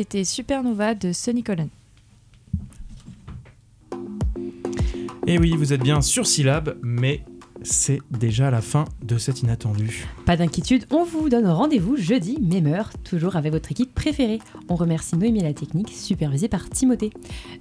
C'était 0.00 0.24
Supernova 0.24 0.94
de 0.94 1.12
Sonny 1.12 1.42
Colon. 1.42 1.68
Et 5.26 5.38
oui, 5.38 5.54
vous 5.54 5.74
êtes 5.74 5.82
bien 5.82 6.00
sur 6.00 6.26
Syllab, 6.26 6.78
mais 6.82 7.22
c'est 7.62 7.98
déjà 8.10 8.50
la 8.50 8.62
fin 8.62 8.86
de 9.02 9.18
cet 9.18 9.42
inattendu. 9.42 10.08
Pas 10.24 10.38
d'inquiétude, 10.38 10.86
on 10.90 11.04
vous 11.04 11.28
donne 11.28 11.46
rendez-vous 11.46 11.98
jeudi, 11.98 12.38
même 12.40 12.66
heure, 12.66 12.88
toujours 13.04 13.36
avec 13.36 13.52
votre 13.52 13.70
équipe 13.72 13.94
préférée. 13.94 14.38
On 14.70 14.74
remercie 14.74 15.18
Noémie 15.18 15.42
la 15.42 15.52
technique, 15.52 15.90
supervisée 15.90 16.48
par 16.48 16.70
Timothée. 16.70 17.10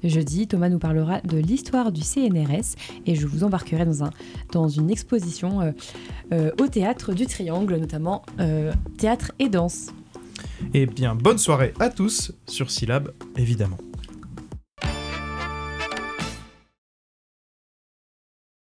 Jeudi, 0.06 0.48
Thomas 0.48 0.70
nous 0.70 0.80
parlera 0.80 1.20
de 1.20 1.40
l'histoire 1.40 1.92
du 1.92 2.04
CNRS 2.04 2.78
et 3.06 3.16
je 3.16 3.28
vous 3.28 3.44
embarquerai 3.44 3.84
dans, 3.84 4.06
un, 4.06 4.12
dans 4.54 4.70
une 4.70 4.90
exposition 4.90 5.60
euh, 5.60 5.72
euh, 6.32 6.52
au 6.62 6.68
théâtre 6.68 7.12
du 7.14 7.26
Triangle, 7.26 7.76
notamment 7.76 8.24
euh, 8.40 8.72
théâtre 8.98 9.34
et 9.40 9.50
danse. 9.50 9.88
Eh 10.74 10.86
bien, 10.86 11.16
bonne 11.16 11.38
soirée 11.38 11.74
à 11.80 11.90
tous 11.90 12.32
sur 12.48 12.72
Syllab, 12.72 13.14
évidemment. 13.38 13.78